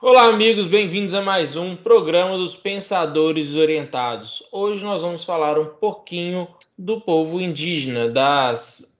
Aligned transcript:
Olá, 0.00 0.28
amigos, 0.28 0.68
bem-vindos 0.68 1.12
a 1.12 1.20
mais 1.20 1.56
um 1.56 1.74
programa 1.74 2.38
dos 2.38 2.54
Pensadores 2.54 3.56
Orientados. 3.56 4.44
Hoje 4.52 4.84
nós 4.84 5.02
vamos 5.02 5.24
falar 5.24 5.58
um 5.58 5.66
pouquinho 5.66 6.46
do 6.78 7.00
povo 7.00 7.40
indígena, 7.40 8.08
das, 8.08 8.96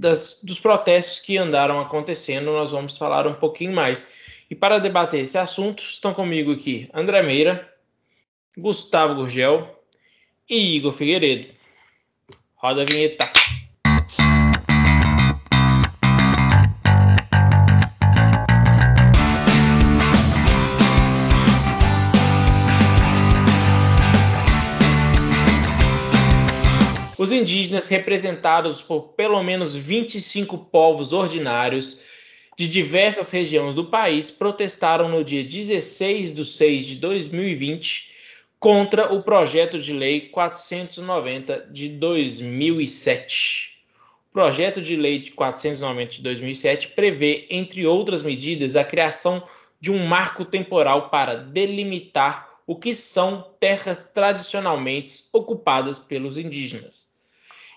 das, 0.00 0.40
dos 0.42 0.58
protestos 0.58 1.20
que 1.20 1.38
andaram 1.38 1.78
acontecendo. 1.78 2.46
Nós 2.46 2.72
vamos 2.72 2.98
falar 2.98 3.24
um 3.24 3.34
pouquinho 3.34 3.72
mais. 3.72 4.10
E 4.50 4.54
para 4.56 4.80
debater 4.80 5.20
esse 5.20 5.38
assunto, 5.38 5.84
estão 5.84 6.12
comigo 6.12 6.50
aqui 6.50 6.90
André 6.92 7.22
Meira, 7.22 7.72
Gustavo 8.58 9.14
Gurgel 9.14 9.80
e 10.50 10.74
Igor 10.74 10.92
Figueiredo. 10.92 11.50
Roda 12.56 12.82
a 12.82 12.84
vinheta. 12.84 13.31
Indígenas, 27.72 27.88
representados 27.88 28.82
por 28.82 29.14
pelo 29.14 29.42
menos 29.42 29.74
25 29.74 30.58
povos 30.58 31.12
ordinários 31.12 32.00
de 32.56 32.68
diversas 32.68 33.30
regiões 33.30 33.74
do 33.74 33.86
país, 33.86 34.30
protestaram 34.30 35.08
no 35.08 35.24
dia 35.24 35.42
16 35.42 36.34
de 36.34 36.44
6 36.44 36.86
de 36.86 36.96
2020 36.96 38.10
contra 38.60 39.12
o 39.12 39.22
projeto 39.22 39.78
de 39.80 39.92
lei 39.92 40.28
490 40.28 41.68
de 41.72 41.88
2007. 41.88 43.72
O 44.30 44.32
projeto 44.32 44.80
de 44.80 44.96
lei 44.96 45.18
de 45.18 45.30
490 45.30 46.16
de 46.16 46.22
2007 46.22 46.88
prevê, 46.88 47.46
entre 47.50 47.86
outras 47.86 48.22
medidas, 48.22 48.76
a 48.76 48.84
criação 48.84 49.42
de 49.80 49.90
um 49.90 50.06
marco 50.06 50.44
temporal 50.44 51.08
para 51.10 51.34
delimitar 51.34 52.50
o 52.66 52.76
que 52.76 52.94
são 52.94 53.50
terras 53.58 54.12
tradicionalmente 54.12 55.24
ocupadas 55.32 55.98
pelos 55.98 56.38
indígenas. 56.38 57.11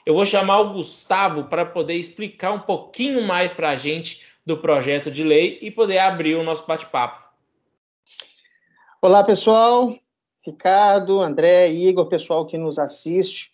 Eu 0.05 0.13
vou 0.13 0.23
chamar 0.23 0.59
o 0.59 0.73
Gustavo 0.73 1.45
para 1.45 1.65
poder 1.65 1.95
explicar 1.95 2.51
um 2.51 2.59
pouquinho 2.59 3.23
mais 3.23 3.51
para 3.51 3.69
a 3.69 3.75
gente 3.75 4.21
do 4.45 4.55
projeto 4.55 5.09
de 5.09 5.23
lei 5.23 5.57
e 5.63 5.71
poder 5.71 5.97
abrir 5.97 6.35
o 6.35 6.43
nosso 6.43 6.67
bate-papo. 6.67 7.23
Olá, 9.01 9.23
pessoal. 9.23 9.97
Ricardo, 10.45 11.19
André, 11.19 11.71
Igor, 11.71 12.05
pessoal 12.05 12.45
que 12.45 12.55
nos 12.55 12.77
assiste. 12.77 13.49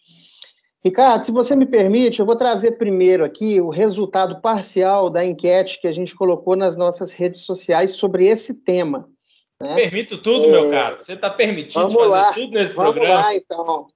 Ricardo, 0.83 1.23
se 1.23 1.31
você 1.31 1.55
me 1.55 1.65
permite, 1.65 2.19
eu 2.19 2.25
vou 2.25 2.35
trazer 2.35 2.73
primeiro 2.73 3.23
aqui 3.23 3.61
o 3.61 3.69
resultado 3.69 4.41
parcial 4.41 5.09
da 5.09 5.23
enquete 5.23 5.79
que 5.79 5.87
a 5.87 5.91
gente 5.93 6.13
colocou 6.13 6.57
nas 6.57 6.75
nossas 6.75 7.13
redes 7.13 7.41
sociais 7.41 7.91
sobre 7.91 8.27
esse 8.27 8.61
tema. 8.61 9.07
Né? 9.57 9.75
Permito 9.75 10.17
tudo, 10.17 10.47
é... 10.47 10.51
meu 10.51 10.69
caro. 10.69 10.99
Você 10.99 11.13
está 11.13 11.29
permitindo 11.29 11.91
fazer 11.91 12.07
lá, 12.07 12.33
tudo 12.33 12.59
nesse 12.59 12.73
vamos 12.73 12.91
programa? 12.91 13.21
Lá, 13.21 13.35
então. 13.35 13.87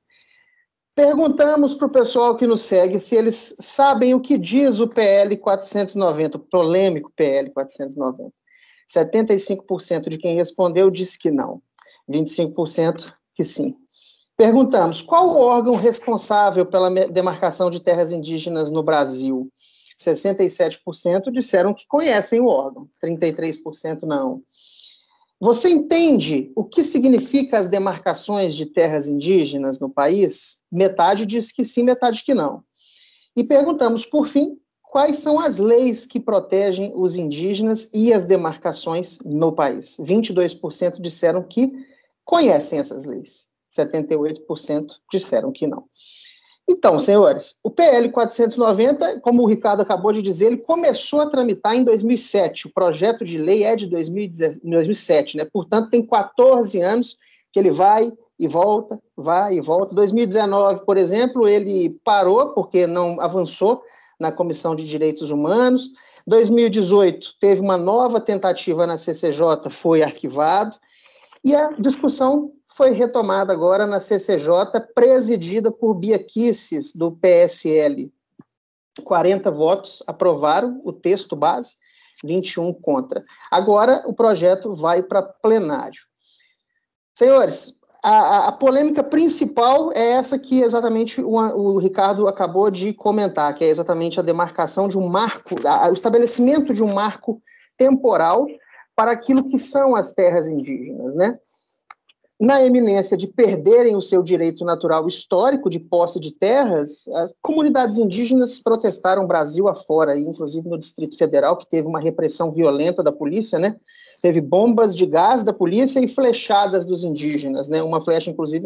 Perguntamos 0.96 1.76
para 1.76 1.88
o 1.88 1.92
pessoal 1.92 2.38
que 2.38 2.48
nos 2.48 2.62
segue 2.62 3.02
se 3.02 3.18
eles 3.18 3.54
sabem 3.60 4.14
o 4.14 4.22
que 4.22 4.38
diz 4.38 4.80
o 4.80 4.88
PL 4.88 5.36
490, 5.36 6.38
o 6.38 6.40
polêmico 6.40 7.12
PL 7.14 7.50
490. 7.50 8.34
75% 8.88 10.08
de 10.08 10.18
quem 10.18 10.36
respondeu 10.36 10.90
disse 10.90 11.20
que 11.20 11.30
não, 11.30 11.62
25% 12.10 13.12
que 13.34 13.44
sim. 13.44 13.76
Perguntamos 14.38 15.02
qual 15.02 15.30
o 15.30 15.38
órgão 15.38 15.76
responsável 15.76 16.66
pela 16.66 16.90
demarcação 17.08 17.70
de 17.70 17.82
terras 17.82 18.12
indígenas 18.14 18.72
no 18.72 18.82
Brasil. 18.82 19.52
67% 19.98 21.32
disseram 21.32 21.74
que 21.74 21.88
conhecem 21.88 22.40
o 22.40 22.48
órgão, 22.48 22.88
33% 23.04 24.04
não. 24.04 24.42
Você 25.40 25.70
entende 25.70 26.52
o 26.56 26.64
que 26.64 26.84
significa 26.84 27.58
as 27.58 27.68
demarcações 27.68 28.56
de 28.56 28.66
terras 28.66 29.08
indígenas 29.08 29.80
no 29.80 29.90
país? 29.90 30.60
Metade 30.72 31.26
diz 31.26 31.52
que 31.52 31.66
sim, 31.66 31.84
metade 31.84 32.24
que 32.24 32.34
não. 32.34 32.64
E 33.36 33.44
perguntamos, 33.44 34.06
por 34.06 34.28
fim, 34.28 34.58
quais 34.82 35.18
são 35.18 35.38
as 35.38 35.58
leis 35.58 36.06
que 36.06 36.22
protegem 36.22 36.94
os 36.96 37.18
indígenas 37.18 37.90
e 37.94 38.14
as 38.14 38.24
demarcações 38.24 39.20
no 39.26 39.52
país. 39.52 39.98
22% 40.00 41.02
disseram 41.02 41.44
que 41.44 41.70
conhecem 42.24 42.80
essas 42.80 43.04
leis, 43.04 43.50
78% 43.70 44.88
disseram 45.12 45.52
que 45.52 45.68
não. 45.68 45.84
Então, 46.68 46.98
senhores, 46.98 47.58
o 47.64 47.70
PL 47.70 48.10
490, 48.10 49.20
como 49.20 49.44
o 49.44 49.46
Ricardo 49.46 49.82
acabou 49.82 50.12
de 50.12 50.22
dizer, 50.22 50.48
ele 50.48 50.58
começou 50.58 51.22
a 51.22 51.30
tramitar 51.30 51.76
em 51.76 51.84
2007. 51.84 52.68
O 52.68 52.74
projeto 52.74 53.24
de 53.24 53.38
lei 53.38 53.64
é 53.64 53.76
de 53.76 53.86
2007, 53.86 55.38
né? 55.38 55.48
Portanto, 55.52 55.92
tem 55.92 56.04
14 56.04 56.82
anos 56.82 57.18
que 57.52 57.60
ele 57.60 57.70
vai 57.70 58.12
e 58.38 58.48
volta, 58.48 59.00
vai 59.16 59.56
e 59.56 59.62
volta. 59.62 59.94
2019, 59.94 60.86
por 60.86 60.98
exemplo, 60.98 61.48
ele 61.48 62.00
parou 62.04 62.50
porque 62.54 62.88
não 62.88 63.22
avançou 63.22 63.84
na 64.20 64.32
Comissão 64.32 64.76
de 64.76 64.88
Direitos 64.88 65.30
Humanos. 65.30 65.92
2018 66.26 67.36
teve 67.40 67.62
uma 67.62 67.78
nova 67.78 68.20
tentativa 68.20 68.88
na 68.88 68.98
CCJ, 68.98 69.70
foi 69.70 70.02
arquivado. 70.02 70.78
E 71.44 71.56
a 71.56 71.70
discussão 71.78 72.52
foi 72.76 72.92
retomada 72.92 73.54
agora 73.54 73.88
na 73.88 74.02
CCJ, 74.02 74.82
presidida 74.94 75.72
por 75.72 75.94
Bia 75.94 76.20
Kisses, 76.20 76.94
do 76.94 77.10
PSL. 77.10 78.14
40 79.02 79.50
votos 79.50 80.04
aprovaram 80.06 80.82
o 80.84 80.92
texto 80.92 81.38
base, 81.38 81.76
21 82.24 82.74
contra. 82.74 83.24
Agora 83.50 84.04
o 84.06 84.14
projeto 84.14 84.76
vai 84.76 85.02
para 85.02 85.24
plenário. 85.24 86.02
Senhores, 87.18 87.76
a, 88.04 88.50
a, 88.50 88.52
polêmica 88.52 89.02
principal 89.02 89.94
é 89.94 90.12
essa 90.12 90.38
que 90.38 90.60
exatamente 90.62 91.22
o, 91.22 91.32
o, 91.32 91.78
Ricardo 91.78 92.28
acabou 92.28 92.70
de 92.70 92.94
comentar, 92.94 93.56
que 93.56 93.64
é 93.64 93.70
exatamente 93.70 94.20
a 94.20 94.24
demarcação 94.24 94.90
de 94.90 94.98
um 94.98 95.08
marco, 95.08 95.56
a, 95.66 95.90
o 95.90 95.94
estabelecimento 95.94 96.74
de 96.74 96.84
um 96.84 96.94
marco 96.94 97.42
temporal 97.78 98.46
para 98.94 99.12
aquilo 99.12 99.50
que 99.50 99.58
são 99.58 99.96
as 99.96 100.14
terras 100.14 100.46
indígenas, 100.46 101.16
né? 101.16 101.40
Na 102.40 102.62
eminência 102.62 103.16
de 103.16 103.28
perderem 103.28 103.96
o 103.96 104.02
seu 104.02 104.22
direito 104.22 104.66
natural 104.66 105.08
histórico 105.08 105.70
de 105.70 105.80
posse 105.80 106.20
de 106.20 106.34
terras, 106.34 107.08
as 107.08 107.34
comunidades 107.42 107.98
indígenas 107.98 108.60
protestaram 108.60 109.26
Brasil 109.26 109.70
afora, 109.70 110.20
inclusive 110.20 110.68
no 110.68 110.78
Distrito 110.78 111.18
Federal, 111.18 111.56
que 111.58 111.68
teve 111.68 111.88
uma 111.88 112.00
repressão 112.00 112.52
violenta 112.52 113.02
da 113.02 113.12
polícia, 113.12 113.58
né? 113.58 113.78
Teve 114.22 114.42
bombas 114.42 114.94
de 114.94 115.06
gás 115.06 115.44
da 115.44 115.54
polícia 115.54 116.02
e 116.02 116.08
flechadas 116.10 116.84
dos 116.84 117.06
indígenas, 117.06 117.70
né? 117.70 117.82
Uma 117.82 118.02
flecha, 118.02 118.30
inclusive, 118.30 118.66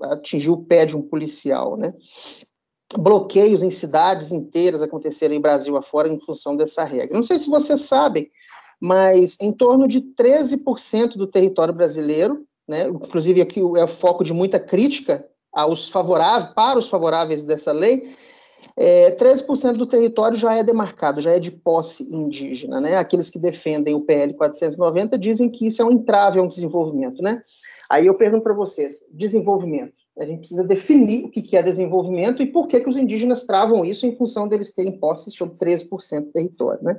atingiu 0.00 0.54
o 0.54 0.64
pé 0.64 0.86
de 0.86 0.96
um 0.96 1.02
policial, 1.02 1.76
né? 1.76 1.92
Bloqueios 2.96 3.62
em 3.62 3.70
cidades 3.70 4.32
inteiras 4.32 4.80
aconteceram 4.82 5.34
em 5.34 5.40
Brasil 5.40 5.76
afora 5.76 6.08
em 6.08 6.20
função 6.20 6.56
dessa 6.56 6.82
regra. 6.84 7.16
Não 7.16 7.24
sei 7.24 7.38
se 7.38 7.50
vocês 7.50 7.82
sabem, 7.82 8.30
mas 8.80 9.36
em 9.40 9.52
torno 9.52 9.86
de 9.86 10.00
13% 10.00 11.16
do 11.16 11.26
território 11.26 11.74
brasileiro 11.74 12.46
né? 12.72 12.88
inclusive 12.88 13.40
aqui 13.40 13.60
é 13.60 13.84
o 13.84 13.88
foco 13.88 14.24
de 14.24 14.32
muita 14.32 14.58
crítica 14.58 15.24
aos 15.52 15.88
favoráveis, 15.88 16.52
para 16.54 16.78
os 16.78 16.88
favoráveis 16.88 17.44
dessa 17.44 17.72
lei, 17.72 18.14
é, 18.76 19.14
13% 19.16 19.74
do 19.74 19.86
território 19.86 20.36
já 20.36 20.54
é 20.54 20.62
demarcado, 20.62 21.20
já 21.20 21.32
é 21.32 21.38
de 21.38 21.50
posse 21.50 22.04
indígena, 22.14 22.80
né? 22.80 22.96
Aqueles 22.96 23.28
que 23.28 23.38
defendem 23.38 23.94
o 23.94 24.00
PL 24.00 24.32
490 24.34 25.18
dizem 25.18 25.50
que 25.50 25.66
isso 25.66 25.82
é 25.82 25.84
um 25.84 25.92
entrave 25.92 26.38
a 26.38 26.42
um 26.42 26.48
desenvolvimento, 26.48 27.22
né? 27.22 27.42
Aí 27.90 28.06
eu 28.06 28.14
pergunto 28.14 28.42
para 28.42 28.54
vocês, 28.54 29.04
desenvolvimento. 29.12 29.92
A 30.18 30.24
gente 30.24 30.40
precisa 30.40 30.64
definir 30.64 31.24
o 31.24 31.30
que 31.30 31.56
é 31.56 31.62
desenvolvimento 31.62 32.42
e 32.42 32.46
por 32.46 32.66
que, 32.66 32.80
que 32.80 32.88
os 32.88 32.96
indígenas 32.96 33.44
travam 33.44 33.84
isso 33.84 34.06
em 34.06 34.14
função 34.14 34.48
deles 34.48 34.74
terem 34.74 34.98
posse 34.98 35.30
sobre 35.30 35.58
13% 35.58 36.20
do 36.20 36.32
território, 36.32 36.82
né? 36.82 36.98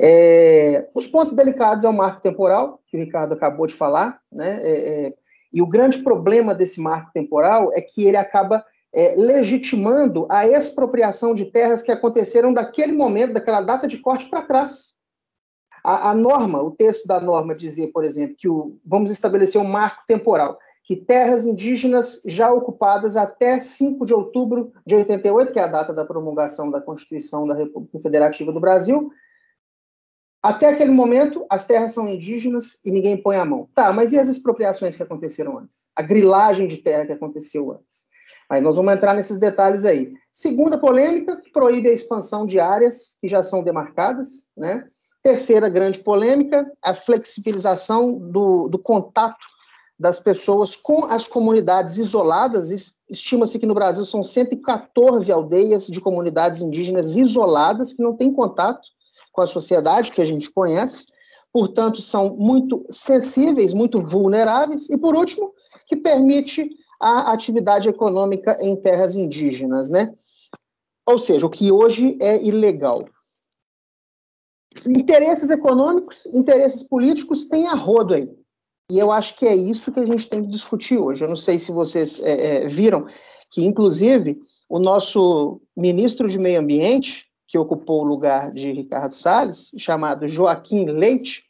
É, 0.00 0.88
os 0.94 1.06
pontos 1.06 1.34
delicados 1.34 1.84
é 1.84 1.88
o 1.88 1.92
marco 1.92 2.20
temporal, 2.20 2.80
que 2.88 2.96
o 2.96 3.00
Ricardo 3.00 3.32
acabou 3.32 3.66
de 3.66 3.74
falar, 3.74 4.20
né? 4.30 4.60
É, 4.62 5.06
é, 5.06 5.14
e 5.52 5.62
o 5.62 5.66
grande 5.66 6.02
problema 6.02 6.54
desse 6.54 6.80
marco 6.80 7.10
temporal 7.12 7.72
é 7.72 7.80
que 7.80 8.04
ele 8.04 8.16
acaba 8.16 8.64
é, 8.92 9.14
legitimando 9.16 10.26
a 10.30 10.46
expropriação 10.46 11.34
de 11.34 11.46
terras 11.46 11.82
que 11.82 11.92
aconteceram 11.92 12.52
daquele 12.52 12.92
momento, 12.92 13.34
daquela 13.34 13.60
data 13.60 13.86
de 13.86 13.98
corte 13.98 14.28
para 14.28 14.42
trás. 14.42 14.96
A, 15.82 16.10
a, 16.10 16.14
norma, 16.14 16.60
o 16.62 16.72
texto 16.72 17.06
da 17.06 17.20
norma 17.20 17.54
dizia, 17.54 17.90
por 17.92 18.04
exemplo, 18.04 18.36
que 18.36 18.48
o, 18.48 18.76
vamos 18.84 19.10
estabelecer 19.10 19.60
um 19.60 19.68
marco 19.68 20.02
temporal, 20.06 20.58
que 20.82 20.96
terras 20.96 21.46
indígenas 21.46 22.20
já 22.24 22.52
ocupadas 22.52 23.16
até 23.16 23.58
5 23.58 24.04
de 24.04 24.12
outubro 24.12 24.72
de 24.86 24.96
88, 24.96 25.52
que 25.52 25.58
é 25.58 25.62
a 25.62 25.68
data 25.68 25.92
da 25.92 26.04
promulgação 26.04 26.70
da 26.70 26.80
Constituição 26.80 27.46
da 27.46 27.54
República 27.54 28.00
Federativa 28.00 28.52
do 28.52 28.60
Brasil, 28.60 29.10
até 30.48 30.68
aquele 30.68 30.92
momento, 30.92 31.44
as 31.50 31.64
terras 31.64 31.90
são 31.90 32.08
indígenas 32.08 32.78
e 32.84 32.90
ninguém 32.92 33.16
põe 33.16 33.36
a 33.36 33.44
mão. 33.44 33.68
Tá, 33.74 33.92
mas 33.92 34.12
e 34.12 34.18
as 34.18 34.28
expropriações 34.28 34.96
que 34.96 35.02
aconteceram 35.02 35.58
antes? 35.58 35.90
A 35.96 36.02
grilagem 36.02 36.68
de 36.68 36.76
terra 36.76 37.04
que 37.04 37.12
aconteceu 37.12 37.72
antes? 37.72 38.04
Mas 38.48 38.62
nós 38.62 38.76
vamos 38.76 38.94
entrar 38.94 39.12
nesses 39.12 39.38
detalhes 39.38 39.84
aí. 39.84 40.12
Segunda 40.30 40.78
polêmica, 40.78 41.42
proíbe 41.52 41.88
a 41.88 41.92
expansão 41.92 42.46
de 42.46 42.60
áreas 42.60 43.16
que 43.20 43.26
já 43.26 43.42
são 43.42 43.60
demarcadas, 43.60 44.46
né? 44.56 44.84
Terceira 45.20 45.68
grande 45.68 45.98
polêmica, 45.98 46.64
a 46.80 46.94
flexibilização 46.94 48.16
do, 48.16 48.68
do 48.68 48.78
contato 48.78 49.44
das 49.98 50.20
pessoas 50.20 50.76
com 50.76 51.06
as 51.06 51.26
comunidades 51.26 51.96
isoladas. 51.96 52.94
Estima-se 53.10 53.58
que 53.58 53.66
no 53.66 53.74
Brasil 53.74 54.04
são 54.04 54.22
114 54.22 55.32
aldeias 55.32 55.88
de 55.88 56.00
comunidades 56.00 56.60
indígenas 56.60 57.16
isoladas 57.16 57.92
que 57.92 58.02
não 58.02 58.14
têm 58.14 58.32
contato 58.32 58.94
com 59.36 59.42
a 59.42 59.46
sociedade 59.46 60.10
que 60.10 60.22
a 60.22 60.24
gente 60.24 60.50
conhece, 60.50 61.06
portanto, 61.52 62.00
são 62.00 62.34
muito 62.36 62.86
sensíveis, 62.90 63.74
muito 63.74 64.00
vulneráveis, 64.00 64.88
e, 64.88 64.96
por 64.96 65.14
último, 65.14 65.52
que 65.86 65.94
permite 65.94 66.70
a 66.98 67.32
atividade 67.32 67.86
econômica 67.86 68.56
em 68.58 68.74
terras 68.80 69.14
indígenas, 69.14 69.90
né? 69.90 70.10
Ou 71.06 71.18
seja, 71.18 71.44
o 71.44 71.50
que 71.50 71.70
hoje 71.70 72.16
é 72.20 72.42
ilegal. 72.42 73.04
Interesses 74.86 75.50
econômicos, 75.50 76.24
interesses 76.26 76.82
políticos 76.82 77.44
têm 77.44 77.66
a 77.66 77.74
rodo 77.74 78.14
aí. 78.14 78.28
E 78.90 78.98
eu 78.98 79.12
acho 79.12 79.36
que 79.36 79.46
é 79.46 79.54
isso 79.54 79.92
que 79.92 80.00
a 80.00 80.06
gente 80.06 80.28
tem 80.28 80.42
que 80.42 80.50
discutir 80.50 80.96
hoje. 80.96 81.22
Eu 81.22 81.28
não 81.28 81.36
sei 81.36 81.58
se 81.58 81.70
vocês 81.72 82.20
é, 82.20 82.64
é, 82.64 82.68
viram 82.68 83.06
que, 83.50 83.64
inclusive, 83.64 84.40
o 84.68 84.78
nosso 84.78 85.60
ministro 85.76 86.28
de 86.28 86.38
Meio 86.38 86.60
Ambiente, 86.60 87.25
que 87.46 87.58
ocupou 87.58 88.02
o 88.02 88.06
lugar 88.06 88.50
de 88.50 88.72
Ricardo 88.72 89.14
Salles, 89.14 89.72
chamado 89.78 90.28
Joaquim 90.28 90.86
Leite, 90.86 91.44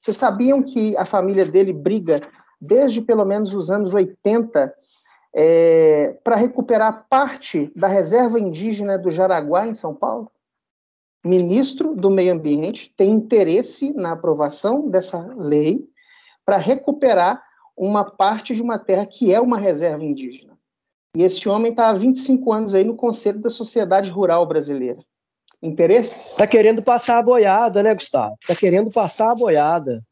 vocês 0.00 0.16
sabiam 0.16 0.62
que 0.62 0.96
a 0.96 1.04
família 1.04 1.44
dele 1.44 1.72
briga 1.72 2.20
desde 2.60 3.00
pelo 3.00 3.24
menos 3.24 3.52
os 3.52 3.70
anos 3.70 3.92
80 3.92 4.72
é, 5.34 6.18
para 6.24 6.36
recuperar 6.36 7.06
parte 7.08 7.70
da 7.74 7.88
reserva 7.88 8.38
indígena 8.38 8.98
do 8.98 9.10
Jaraguá, 9.10 9.66
em 9.66 9.74
São 9.74 9.94
Paulo? 9.94 10.30
ministro 11.24 11.94
do 11.94 12.10
Meio 12.10 12.32
Ambiente 12.32 12.92
tem 12.96 13.10
interesse 13.10 13.92
na 13.92 14.12
aprovação 14.12 14.88
dessa 14.88 15.34
lei 15.36 15.86
para 16.44 16.56
recuperar 16.56 17.42
uma 17.76 18.04
parte 18.04 18.54
de 18.54 18.62
uma 18.62 18.78
terra 18.78 19.06
que 19.06 19.32
é 19.32 19.40
uma 19.40 19.58
reserva 19.58 20.04
indígena. 20.04 20.58
E 21.14 21.22
esse 21.22 21.48
homem 21.48 21.70
está 21.70 21.88
há 21.88 21.92
25 21.92 22.52
anos 22.52 22.74
aí 22.74 22.84
no 22.84 22.96
Conselho 22.96 23.40
da 23.40 23.50
Sociedade 23.50 24.10
Rural 24.10 24.46
Brasileira. 24.46 25.04
Interesse? 25.62 26.30
Está 26.30 26.46
querendo 26.46 26.82
passar 26.82 27.18
a 27.18 27.22
boiada, 27.22 27.82
né, 27.82 27.94
Gustavo? 27.94 28.36
Está 28.40 28.54
querendo 28.54 28.90
passar 28.90 29.32
a 29.32 29.34
boiada. 29.34 30.02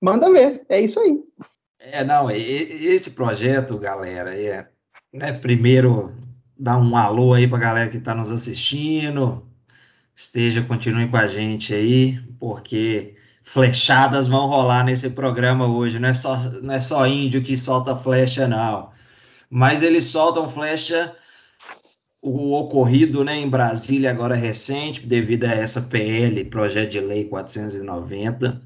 Manda 0.00 0.30
ver, 0.30 0.64
é 0.68 0.80
isso 0.80 0.98
aí. 1.00 1.18
É, 1.78 2.02
não, 2.02 2.30
esse 2.30 3.12
projeto, 3.12 3.78
galera, 3.78 4.34
é, 4.34 4.66
né, 5.12 5.32
primeiro 5.32 6.14
dar 6.58 6.78
um 6.78 6.96
alô 6.96 7.34
aí 7.34 7.46
para 7.46 7.58
a 7.58 7.60
galera 7.60 7.90
que 7.90 7.98
está 7.98 8.14
nos 8.14 8.32
assistindo, 8.32 9.46
esteja, 10.14 10.62
continue 10.62 11.08
com 11.08 11.16
a 11.16 11.26
gente 11.26 11.74
aí, 11.74 12.18
porque 12.38 13.14
flechadas 13.42 14.26
vão 14.26 14.46
rolar 14.46 14.84
nesse 14.84 15.10
programa 15.10 15.66
hoje. 15.66 15.98
Não 15.98 16.08
é 16.08 16.14
só, 16.14 16.36
não 16.62 16.74
é 16.74 16.80
só 16.80 17.06
índio 17.06 17.42
que 17.42 17.56
solta 17.56 17.94
flecha, 17.94 18.48
não. 18.48 18.90
Mas 19.48 19.82
eles 19.82 20.04
soltam 20.04 20.48
flecha 20.48 21.14
o 22.28 22.52
ocorrido 22.54 23.22
né, 23.24 23.36
em 23.36 23.48
Brasília 23.48 24.10
agora 24.10 24.34
recente, 24.34 25.06
devido 25.06 25.44
a 25.44 25.52
essa 25.52 25.80
PL, 25.82 26.44
Projeto 26.46 26.90
de 26.90 27.00
Lei 27.00 27.24
490. 27.24 28.60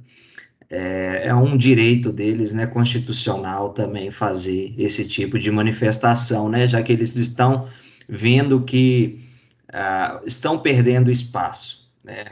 É, 0.70 1.26
é 1.26 1.34
um 1.34 1.56
direito 1.56 2.12
deles, 2.12 2.54
né, 2.54 2.66
constitucional 2.66 3.70
também 3.70 4.10
fazer 4.10 4.74
esse 4.78 5.06
tipo 5.06 5.38
de 5.38 5.50
manifestação, 5.50 6.48
né, 6.48 6.66
já 6.66 6.82
que 6.82 6.92
eles 6.92 7.16
estão 7.16 7.68
vendo 8.08 8.62
que 8.62 9.20
uh, 9.68 10.26
estão 10.26 10.58
perdendo 10.58 11.10
espaço. 11.10 11.90
Né? 12.04 12.24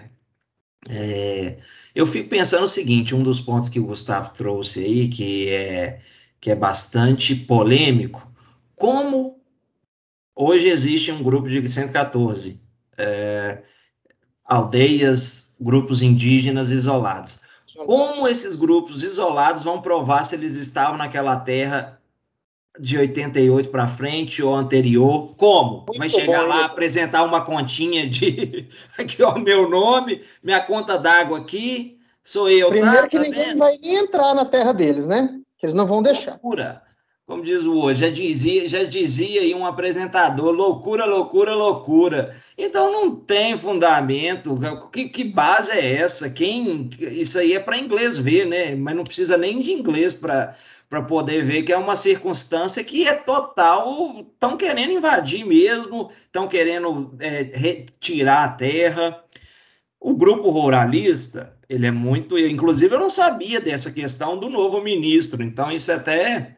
É, 0.89 1.59
eu 1.95 2.07
fico 2.07 2.29
pensando 2.29 2.65
o 2.65 2.69
seguinte, 2.69 3.15
um 3.15 3.23
dos 3.23 3.41
pontos 3.41 3.69
que 3.69 3.81
o 3.81 3.87
Gustavo 3.87 4.33
trouxe 4.33 4.85
aí, 4.85 5.09
que 5.09 5.51
é, 5.51 6.01
que 6.41 6.51
é 6.51 6.55
bastante 6.55 7.35
polêmico, 7.35 8.27
como 8.77 9.38
hoje 10.39 10.69
existe 10.69 11.11
um 11.11 11.23
grupo 11.23 11.49
de 11.49 11.69
114 11.69 12.61
é, 12.97 13.59
aldeias, 14.45 15.53
grupos 15.61 16.01
indígenas 16.01 16.71
isolados. 16.71 17.41
Como 17.85 18.27
esses 18.27 18.57
grupos 18.57 19.03
isolados 19.03 19.63
vão 19.63 19.81
provar 19.81 20.25
se 20.25 20.35
eles 20.35 20.57
estavam 20.57 20.97
naquela 20.97 21.37
terra 21.37 22.01
de 22.79 22.97
88 22.97 23.69
para 23.71 23.89
frente 23.89 24.43
ou 24.43 24.55
anterior? 24.55 25.35
Como? 25.37 25.85
Muito 25.87 25.99
Vai 25.99 26.09
chegar 26.09 26.43
bom, 26.43 26.49
lá, 26.49 26.65
apresentar 26.65 27.25
uma 27.25 27.41
continha 27.41 28.09
de 28.09 28.69
aqui 28.97 29.23
ó, 29.23 29.39
meu 29.39 29.69
nome, 29.69 30.23
minha 30.43 30.61
conta 30.61 30.99
d'água 30.99 31.39
aqui, 31.39 31.99
sou 32.23 32.49
eu. 32.49 32.67
Tá? 32.67 32.73
Primeiro 32.73 33.03
tá, 33.03 33.09
que 33.09 33.17
tá 33.17 33.23
ninguém 33.23 33.45
vendo? 33.47 33.59
vai 33.59 33.79
nem 33.79 33.97
entrar 33.97 34.35
na 34.35 34.45
terra 34.45 34.73
deles, 34.73 35.07
né? 35.07 35.41
Que 35.57 35.67
eles 35.67 35.75
não 35.75 35.87
vão 35.87 36.03
deixar. 36.03 36.33
Loucura. 36.33 36.83
Como 37.29 37.45
diz 37.45 37.67
o 37.67 37.77
hoje, 37.77 38.01
já 38.01 38.09
dizia, 38.09 38.67
já 38.67 38.85
dizia 38.85 39.43
aí 39.43 39.55
um 39.55 39.67
apresentador, 39.67 40.51
loucura, 40.51 41.05
loucura, 41.05 41.55
loucura. 41.55 42.35
Então 42.57 42.91
não 42.91 43.15
tem 43.15 43.55
fundamento. 43.55 44.59
Que, 44.91 45.11
que 45.11 45.25
base 45.25 45.71
é 45.73 45.97
essa? 45.97 46.31
Quem 46.31 46.89
isso 46.99 47.39
aí 47.39 47.53
é 47.53 47.61
para 47.61 47.77
inglês 47.77 48.17
ver, 48.17 48.47
né? 48.47 48.75
Mas 48.75 48.97
não 48.97 49.05
precisa 49.05 49.37
nem 49.37 49.61
de 49.61 49.73
inglês 49.73 50.15
para 50.15 50.57
para 50.89 51.03
poder 51.03 51.45
ver 51.45 51.65
que 51.65 51.73
é 51.73 51.77
uma 51.77 51.95
circunstância 51.95 52.83
que 52.83 53.07
é 53.07 53.13
total, 53.13 54.21
estão 54.21 54.57
querendo 54.57 54.95
invadir 54.95 55.45
mesmo, 55.45 56.11
estão 56.25 56.49
querendo 56.49 57.15
é, 57.21 57.43
retirar 57.53 58.45
a 58.45 58.49
terra. 58.49 59.23
O 60.01 60.17
grupo 60.17 60.49
ruralista, 60.49 61.55
ele 61.69 61.87
é 61.87 61.91
muito, 61.91 62.39
inclusive 62.39 62.95
eu 62.95 63.01
não 63.01 63.11
sabia 63.11 63.61
dessa 63.61 63.93
questão 63.93 64.39
do 64.39 64.49
novo 64.49 64.81
ministro, 64.81 65.43
então 65.43 65.71
isso 65.71 65.93
até 65.93 66.58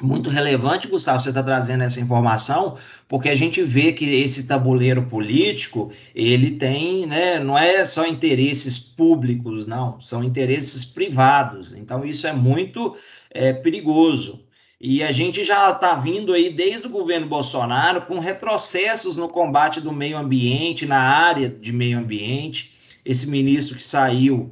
muito 0.00 0.30
relevante, 0.30 0.88
Gustavo, 0.88 1.20
você 1.20 1.28
está 1.28 1.42
trazendo 1.42 1.84
essa 1.84 2.00
informação, 2.00 2.76
porque 3.06 3.28
a 3.28 3.34
gente 3.34 3.62
vê 3.62 3.92
que 3.92 4.04
esse 4.04 4.46
tabuleiro 4.46 5.02
político, 5.04 5.92
ele 6.14 6.52
tem, 6.52 7.06
né, 7.06 7.38
não 7.38 7.56
é 7.56 7.84
só 7.84 8.06
interesses 8.06 8.78
públicos, 8.78 9.66
não, 9.66 10.00
são 10.00 10.24
interesses 10.24 10.84
privados. 10.84 11.74
Então, 11.74 12.04
isso 12.04 12.26
é 12.26 12.32
muito 12.32 12.96
é, 13.30 13.52
perigoso. 13.52 14.40
E 14.80 15.02
a 15.02 15.12
gente 15.12 15.44
já 15.44 15.70
está 15.70 15.94
vindo 15.94 16.32
aí 16.32 16.48
desde 16.48 16.86
o 16.86 16.90
governo 16.90 17.26
Bolsonaro 17.26 18.06
com 18.06 18.18
retrocessos 18.18 19.18
no 19.18 19.28
combate 19.28 19.78
do 19.78 19.92
meio 19.92 20.16
ambiente, 20.16 20.86
na 20.86 20.98
área 20.98 21.50
de 21.50 21.70
meio 21.70 21.98
ambiente. 21.98 22.72
Esse 23.04 23.28
ministro 23.28 23.76
que 23.76 23.84
saiu 23.84 24.50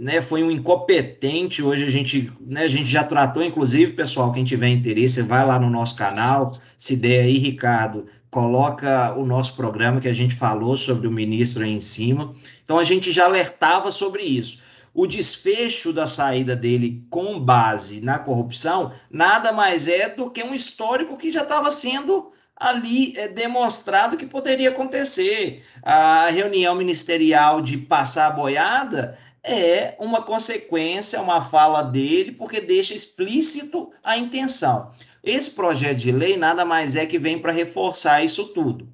né, 0.00 0.22
foi 0.22 0.42
um 0.42 0.50
incompetente. 0.50 1.62
Hoje 1.62 1.84
a 1.84 1.90
gente, 1.90 2.32
né, 2.40 2.62
a 2.62 2.68
gente 2.68 2.86
já 2.86 3.04
tratou, 3.04 3.44
inclusive, 3.44 3.92
pessoal, 3.92 4.32
quem 4.32 4.44
tiver 4.44 4.68
interesse, 4.68 5.20
vai 5.20 5.46
lá 5.46 5.58
no 5.58 5.68
nosso 5.68 5.94
canal. 5.94 6.56
Se 6.78 6.96
der 6.96 7.24
aí, 7.24 7.36
Ricardo, 7.36 8.06
coloca 8.30 9.14
o 9.18 9.26
nosso 9.26 9.54
programa 9.54 10.00
que 10.00 10.08
a 10.08 10.12
gente 10.14 10.34
falou 10.34 10.74
sobre 10.74 11.06
o 11.06 11.12
ministro 11.12 11.62
aí 11.62 11.70
em 11.70 11.80
cima. 11.80 12.32
Então 12.64 12.78
a 12.78 12.84
gente 12.84 13.12
já 13.12 13.26
alertava 13.26 13.90
sobre 13.90 14.22
isso. 14.22 14.58
O 14.94 15.06
desfecho 15.06 15.92
da 15.92 16.06
saída 16.06 16.56
dele 16.56 17.04
com 17.10 17.38
base 17.38 18.00
na 18.00 18.18
corrupção 18.18 18.92
nada 19.10 19.52
mais 19.52 19.86
é 19.86 20.08
do 20.08 20.30
que 20.30 20.42
um 20.42 20.54
histórico 20.54 21.18
que 21.18 21.30
já 21.30 21.42
estava 21.42 21.70
sendo 21.70 22.32
ali 22.56 23.14
é, 23.16 23.28
demonstrado 23.28 24.16
que 24.16 24.26
poderia 24.26 24.70
acontecer. 24.70 25.62
A 25.82 26.28
reunião 26.30 26.74
ministerial 26.74 27.60
de 27.62 27.78
passar 27.78 28.26
a 28.26 28.30
boiada 28.30 29.18
é 29.42 29.94
uma 29.98 30.22
consequência, 30.22 31.20
uma 31.20 31.40
fala 31.40 31.82
dele, 31.82 32.32
porque 32.32 32.60
deixa 32.60 32.94
explícito 32.94 33.90
a 34.02 34.16
intenção. 34.16 34.90
Esse 35.22 35.50
projeto 35.50 35.98
de 35.98 36.12
lei 36.12 36.36
nada 36.36 36.64
mais 36.64 36.96
é 36.96 37.06
que 37.06 37.18
vem 37.18 37.38
para 37.38 37.52
reforçar 37.52 38.24
isso 38.24 38.46
tudo. 38.48 38.88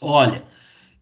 Olha, 0.00 0.42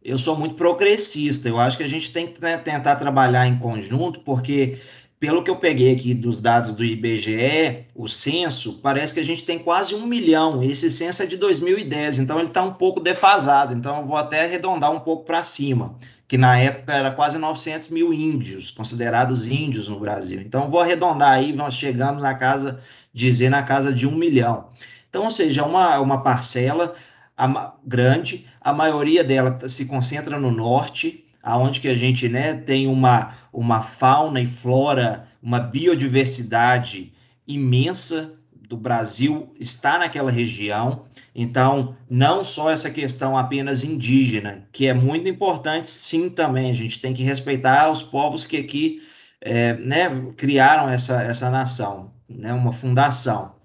eu 0.03 0.19
sou 0.19 0.37
muito 0.37 0.55
progressista, 0.55 1.49
eu 1.49 1.59
acho 1.59 1.77
que 1.77 1.83
a 1.83 1.89
gente 1.89 2.13
tem 2.13 2.27
que 2.27 2.41
né, 2.41 2.57
tentar 2.59 2.97
trabalhar 2.97 3.47
em 3.47 3.59
conjunto, 3.59 4.21
porque 4.21 4.79
pelo 5.19 5.43
que 5.43 5.51
eu 5.51 5.57
peguei 5.57 5.95
aqui 5.95 6.15
dos 6.15 6.41
dados 6.41 6.73
do 6.73 6.83
IBGE, 6.83 7.87
o 7.95 8.09
censo, 8.09 8.79
parece 8.83 9.13
que 9.13 9.21
a 9.21 9.25
gente 9.25 9.45
tem 9.45 9.59
quase 9.59 9.95
um 9.95 10.07
milhão. 10.07 10.63
Esse 10.63 10.91
censo 10.91 11.23
é 11.23 11.27
de 11.27 11.37
2010, 11.37 12.21
então 12.21 12.39
ele 12.39 12.49
está 12.49 12.63
um 12.63 12.73
pouco 12.73 13.01
defasado. 13.01 13.75
Então 13.75 14.01
eu 14.01 14.07
vou 14.07 14.17
até 14.17 14.45
arredondar 14.45 14.91
um 14.91 15.01
pouco 15.01 15.25
para 15.25 15.43
cima 15.43 15.99
que 16.31 16.39
na 16.39 16.57
época 16.57 16.95
era 16.95 17.11
quase 17.11 17.37
900 17.39 17.89
mil 17.89 18.15
índios, 18.15 18.71
considerados 18.71 19.49
índios 19.49 19.89
no 19.89 19.99
Brasil. 19.99 20.41
Então, 20.41 20.71
vou 20.71 20.79
arredondar 20.79 21.33
aí, 21.33 21.53
nós 21.53 21.75
chegamos 21.75 22.23
na 22.23 22.37
casa, 22.37 22.79
dizer 23.13 23.49
na 23.49 23.65
casa 23.65 23.93
de 23.93 24.07
um 24.07 24.15
milhão. 24.15 24.69
Então, 25.09 25.25
ou 25.25 25.31
seja, 25.33 25.65
uma, 25.65 25.99
uma 25.99 26.23
parcela 26.23 26.95
a, 27.37 27.75
grande, 27.85 28.47
a 28.61 28.73
maioria 28.73 29.25
dela 29.25 29.69
se 29.69 29.87
concentra 29.87 30.39
no 30.39 30.53
norte, 30.53 31.25
aonde 31.43 31.81
que 31.81 31.89
a 31.89 31.97
gente 31.97 32.29
né, 32.29 32.55
tem 32.55 32.87
uma, 32.87 33.35
uma 33.53 33.83
fauna 33.83 34.41
e 34.41 34.47
flora, 34.47 35.27
uma 35.43 35.59
biodiversidade 35.59 37.13
imensa, 37.45 38.39
do 38.71 38.77
Brasil 38.77 39.53
está 39.59 39.99
naquela 39.99 40.31
região. 40.31 41.05
Então, 41.35 41.97
não 42.09 42.45
só 42.45 42.71
essa 42.71 42.89
questão 42.89 43.37
apenas 43.37 43.83
indígena, 43.83 44.69
que 44.71 44.87
é 44.87 44.95
muito 44.95 45.29
importante, 45.29 45.91
sim, 45.91 46.31
também. 46.31 46.71
A 46.71 46.75
gente 46.75 47.01
tem 47.01 47.13
que 47.13 47.25
respeitar 47.25 47.91
os 47.91 48.01
povos 48.01 48.47
que 48.47 48.57
aqui 48.57 49.03
é, 49.41 49.73
né, 49.75 50.09
criaram 50.37 50.89
essa, 50.89 51.21
essa 51.21 51.51
nação, 51.51 52.13
né, 52.29 52.53
uma 52.53 52.73
fundação. 52.73 53.57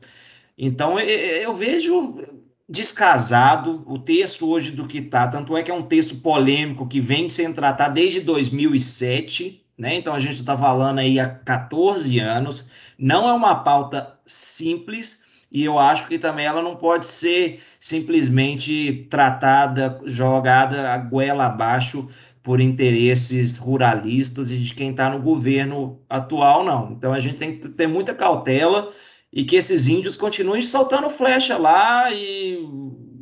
Então, 0.58 1.00
eu 1.00 1.54
vejo 1.54 2.24
descasado 2.68 3.84
o 3.86 4.00
texto 4.00 4.50
hoje 4.50 4.72
do 4.72 4.88
que 4.88 4.98
está, 4.98 5.28
tanto 5.28 5.56
é 5.56 5.62
que 5.62 5.70
é 5.70 5.74
um 5.74 5.84
texto 5.84 6.16
polêmico 6.16 6.88
que 6.88 7.00
vem 7.00 7.30
sendo 7.30 7.54
tratado 7.54 7.94
desde 7.94 8.22
2007, 8.22 9.64
né? 9.78 9.96
Então 9.96 10.14
a 10.14 10.20
gente 10.20 10.36
está 10.36 10.58
falando 10.58 11.00
aí 11.00 11.20
há 11.20 11.28
14 11.28 12.20
anos, 12.20 12.70
não 12.98 13.28
é 13.28 13.34
uma 13.34 13.56
pauta 13.56 14.18
simples 14.26 15.24
e 15.52 15.64
eu 15.64 15.80
acho 15.80 16.08
que 16.08 16.20
também 16.20 16.46
ela 16.46 16.62
não 16.62 16.76
pode 16.76 17.06
ser 17.06 17.62
simplesmente 17.80 19.08
tratada, 19.10 20.02
jogada 20.06 20.92
a 20.92 20.98
goela 20.98 21.46
abaixo 21.46 22.10
por 22.44 22.60
interesses 22.62 23.58
ruralistas 23.58 24.52
e 24.52 24.58
de 24.58 24.74
quem 24.74 24.92
está 24.92 25.10
no 25.10 25.22
governo 25.22 26.02
atual, 26.10 26.64
não. 26.64 26.92
Então 26.92 27.14
a 27.14 27.20
gente 27.20 27.38
tem 27.38 27.58
que 27.58 27.70
ter 27.70 27.88
muita 27.88 28.14
cautela 28.14 28.92
e 29.32 29.44
que 29.44 29.56
esses 29.56 29.88
índios 29.88 30.18
continuem 30.18 30.62
soltando 30.62 31.10
flecha 31.10 31.58
lá 31.58 32.12
e 32.12 32.60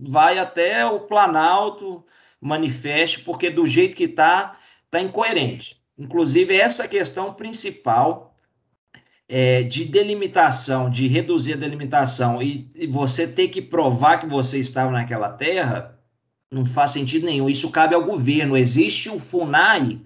vai 0.07 0.38
até 0.38 0.86
o 0.86 1.01
Planalto, 1.01 2.03
manifeste, 2.41 3.19
porque 3.19 3.50
do 3.50 3.65
jeito 3.65 3.95
que 3.95 4.05
está, 4.05 4.57
está 4.86 5.00
incoerente. 5.00 5.82
Inclusive, 5.97 6.55
essa 6.55 6.88
questão 6.88 7.33
principal 7.33 8.35
é, 9.27 9.63
de 9.63 9.85
delimitação, 9.85 10.89
de 10.89 11.07
reduzir 11.07 11.53
a 11.53 11.57
delimitação 11.57 12.41
e, 12.41 12.69
e 12.75 12.88
você 12.88 13.27
ter 13.27 13.47
que 13.50 13.62
provar 13.62 14.19
que 14.19 14.27
você 14.27 14.59
estava 14.59 14.91
naquela 14.91 15.29
terra, 15.29 15.97
não 16.51 16.65
faz 16.65 16.91
sentido 16.91 17.25
nenhum. 17.25 17.50
Isso 17.50 17.71
cabe 17.71 17.95
ao 17.95 18.05
governo. 18.05 18.57
Existe 18.57 19.09
o 19.09 19.19
FUNAI, 19.19 20.01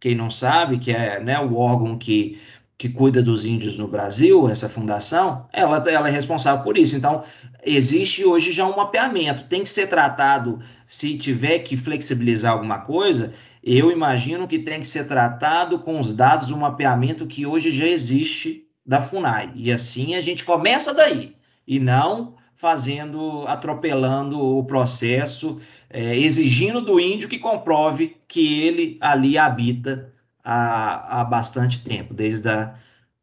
quem 0.00 0.14
não 0.14 0.30
sabe, 0.30 0.78
que 0.78 0.92
é 0.92 1.20
né, 1.20 1.38
o 1.40 1.56
órgão 1.56 1.98
que 1.98 2.38
que 2.78 2.88
cuida 2.88 3.20
dos 3.20 3.44
índios 3.44 3.76
no 3.76 3.88
Brasil, 3.88 4.48
essa 4.48 4.68
fundação, 4.68 5.48
ela, 5.52 5.84
ela 5.90 6.08
é 6.08 6.12
responsável 6.12 6.62
por 6.62 6.78
isso. 6.78 6.94
Então, 6.94 7.24
existe 7.66 8.24
hoje 8.24 8.52
já 8.52 8.64
um 8.64 8.76
mapeamento. 8.76 9.48
Tem 9.48 9.64
que 9.64 9.68
ser 9.68 9.88
tratado, 9.88 10.60
se 10.86 11.18
tiver 11.18 11.58
que 11.58 11.76
flexibilizar 11.76 12.52
alguma 12.52 12.78
coisa, 12.78 13.32
eu 13.76 13.90
imagino 13.90 14.48
que 14.48 14.58
tem 14.58 14.80
que 14.80 14.88
ser 14.88 15.06
tratado 15.06 15.78
com 15.78 15.98
os 15.98 16.14
dados 16.14 16.48
do 16.48 16.56
mapeamento 16.56 17.26
que 17.26 17.44
hoje 17.44 17.70
já 17.70 17.86
existe 17.86 18.66
da 18.86 19.00
FUNAI. 19.00 19.52
E 19.54 19.70
assim 19.70 20.14
a 20.14 20.20
gente 20.20 20.44
começa 20.44 20.94
daí, 20.94 21.36
e 21.66 21.78
não 21.78 22.36
fazendo, 22.56 23.44
atropelando 23.46 24.40
o 24.40 24.64
processo, 24.64 25.60
é, 25.88 26.16
exigindo 26.16 26.80
do 26.80 26.98
índio 26.98 27.28
que 27.28 27.38
comprove 27.38 28.16
que 28.26 28.62
ele 28.62 28.98
ali 29.00 29.38
habita 29.38 30.12
há, 30.42 31.20
há 31.20 31.24
bastante 31.24 31.84
tempo, 31.84 32.12
desde 32.12 32.48
a 32.48 32.74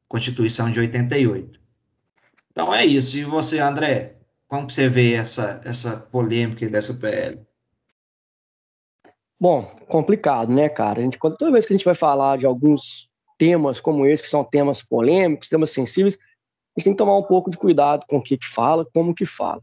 Constituição 0.08 0.72
de 0.72 0.80
88. 0.80 1.60
Então 2.52 2.74
é 2.74 2.86
isso. 2.86 3.18
E 3.18 3.26
você, 3.26 3.60
André, 3.60 4.16
como 4.48 4.70
você 4.70 4.88
vê 4.88 5.14
essa, 5.14 5.60
essa 5.66 5.98
polêmica 5.98 6.70
dessa 6.70 6.94
PL? 6.94 7.40
Bom, 9.40 9.64
complicado, 9.88 10.52
né, 10.52 10.70
cara? 10.70 11.00
A 11.00 11.04
gente, 11.04 11.18
toda 11.20 11.52
vez 11.52 11.66
que 11.66 11.74
a 11.74 11.78
gente 11.78 11.86
vai 11.86 11.96
falar 11.96 12.38
de 12.38 12.46
alguns 12.46 13.10
temas 13.38 13.82
como 13.82 14.06
esse, 14.06 14.24
que 14.24 14.30
são 14.30 14.44
temas 14.44 14.82
polêmicos, 14.82 15.50
temas 15.50 15.72
sensíveis, 15.72 16.16
a 16.16 16.80
gente 16.80 16.86
tem 16.86 16.94
que 16.94 16.98
tomar 16.98 17.18
um 17.18 17.24
pouco 17.24 17.52
de 17.52 17.58
cuidado 17.58 18.06
com 18.08 18.18
o 18.18 18.24
que, 18.24 18.38
que 18.38 18.48
fala, 18.48 18.86
como 18.94 19.14
que 19.14 19.26
fala. 19.26 19.62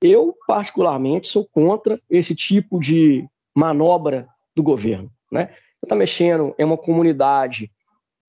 Eu, 0.00 0.36
particularmente, 0.46 1.26
sou 1.26 1.48
contra 1.50 2.00
esse 2.08 2.34
tipo 2.34 2.78
de 2.78 3.28
manobra 3.54 4.28
do 4.54 4.62
governo, 4.62 5.10
né? 5.30 5.50
está 5.82 5.94
mexendo 5.94 6.54
em 6.58 6.64
uma 6.64 6.76
comunidade 6.76 7.70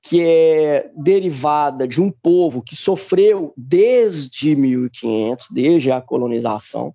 que 0.02 0.24
é 0.24 0.90
derivada 0.96 1.88
de 1.88 2.02
um 2.02 2.10
povo 2.10 2.62
que 2.62 2.76
sofreu 2.76 3.54
desde 3.58 4.56
1500, 4.56 5.48
desde 5.52 5.92
a 5.92 6.00
colonização, 6.00 6.94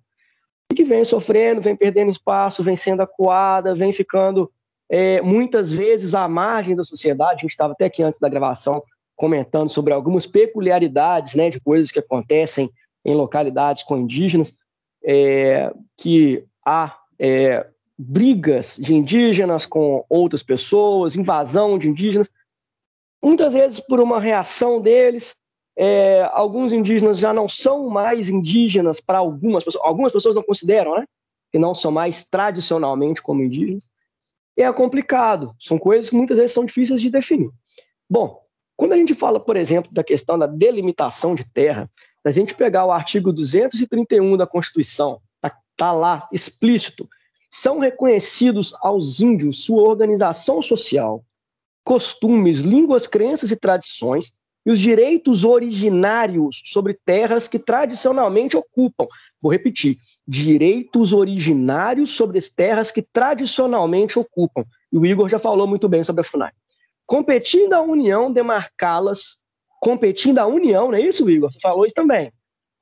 e 0.71 0.75
que 0.75 0.83
vem 0.83 1.05
sofrendo, 1.05 1.61
vem 1.61 1.75
perdendo 1.75 2.11
espaço, 2.11 2.63
vem 2.63 2.75
sendo 2.75 3.01
acuada, 3.01 3.75
vem 3.75 3.93
ficando 3.93 4.51
é, 4.89 5.21
muitas 5.21 5.71
vezes 5.71 6.15
à 6.15 6.27
margem 6.27 6.75
da 6.75 6.83
sociedade. 6.83 7.39
A 7.39 7.41
gente 7.41 7.51
estava 7.51 7.73
até 7.73 7.85
aqui 7.85 8.03
antes 8.03 8.19
da 8.19 8.29
gravação 8.29 8.83
comentando 9.15 9.69
sobre 9.69 9.93
algumas 9.93 10.27
peculiaridades 10.27 11.35
né, 11.35 11.49
de 11.49 11.59
coisas 11.59 11.91
que 11.91 11.99
acontecem 11.99 12.69
em 13.03 13.15
localidades 13.15 13.83
com 13.83 13.97
indígenas, 13.97 14.57
é, 15.03 15.71
que 15.97 16.43
há 16.65 16.97
é, 17.19 17.65
brigas 17.97 18.75
de 18.77 18.93
indígenas 18.93 19.65
com 19.65 20.03
outras 20.09 20.43
pessoas, 20.43 21.15
invasão 21.15 21.77
de 21.77 21.87
indígenas, 21.87 22.29
muitas 23.23 23.53
vezes 23.53 23.79
por 23.79 23.99
uma 23.99 24.19
reação 24.19 24.81
deles. 24.81 25.35
É, 25.77 26.29
alguns 26.31 26.71
indígenas 26.71 27.17
já 27.17 27.33
não 27.33 27.49
são 27.49 27.89
mais 27.89 28.29
indígenas 28.29 28.99
para 28.99 29.17
algumas 29.17 29.63
pessoas, 29.63 29.83
algumas 29.85 30.13
pessoas 30.13 30.35
não 30.35 30.43
consideram, 30.43 30.95
né? 30.95 31.05
Que 31.51 31.59
não 31.59 31.75
são 31.75 31.91
mais 31.91 32.23
tradicionalmente 32.23 33.21
como 33.21 33.43
indígenas. 33.43 33.89
É 34.57 34.71
complicado, 34.71 35.53
são 35.59 35.77
coisas 35.77 36.09
que 36.09 36.15
muitas 36.15 36.37
vezes 36.37 36.53
são 36.53 36.63
difíceis 36.63 37.01
de 37.01 37.09
definir. 37.09 37.49
Bom, 38.09 38.41
quando 38.77 38.93
a 38.93 38.97
gente 38.97 39.13
fala, 39.13 39.39
por 39.39 39.57
exemplo, 39.57 39.91
da 39.93 40.03
questão 40.03 40.39
da 40.39 40.47
delimitação 40.47 41.35
de 41.35 41.43
terra, 41.43 41.89
a 42.23 42.31
gente 42.31 42.55
pegar 42.55 42.85
o 42.85 42.91
artigo 42.91 43.31
231 43.31 44.37
da 44.37 44.47
Constituição, 44.47 45.21
está 45.37 45.57
tá 45.75 45.91
lá 45.91 46.27
explícito 46.31 47.07
são 47.55 47.79
reconhecidos 47.79 48.75
aos 48.81 49.21
índios 49.21 49.63
sua 49.63 49.81
organização 49.81 50.61
social, 50.61 51.23
costumes, 51.85 52.59
línguas, 52.59 53.07
crenças 53.07 53.49
e 53.49 53.55
tradições 53.55 54.33
e 54.65 54.71
os 54.71 54.79
direitos 54.79 55.43
originários 55.43 56.61
sobre 56.65 56.93
terras 57.05 57.47
que 57.47 57.59
tradicionalmente 57.59 58.57
ocupam. 58.57 59.05
Vou 59.41 59.51
repetir: 59.51 59.97
direitos 60.27 61.13
originários 61.13 62.11
sobre 62.11 62.39
as 62.39 62.49
terras 62.49 62.91
que 62.91 63.01
tradicionalmente 63.01 64.17
ocupam. 64.17 64.65
E 64.91 64.97
o 64.97 65.05
Igor 65.05 65.29
já 65.29 65.37
falou 65.37 65.67
muito 65.67 65.87
bem 65.87 66.03
sobre 66.03 66.21
a 66.21 66.23
FUNAI. 66.23 66.51
Competindo 67.05 67.73
a 67.73 67.81
União 67.81 68.31
demarcá-las, 68.31 69.37
competindo 69.79 70.39
a 70.39 70.47
União, 70.47 70.89
não 70.89 70.97
é 70.97 71.01
isso, 71.01 71.29
Igor? 71.29 71.53
Você 71.53 71.59
falou 71.59 71.85
isso 71.85 71.93
também. 71.93 72.31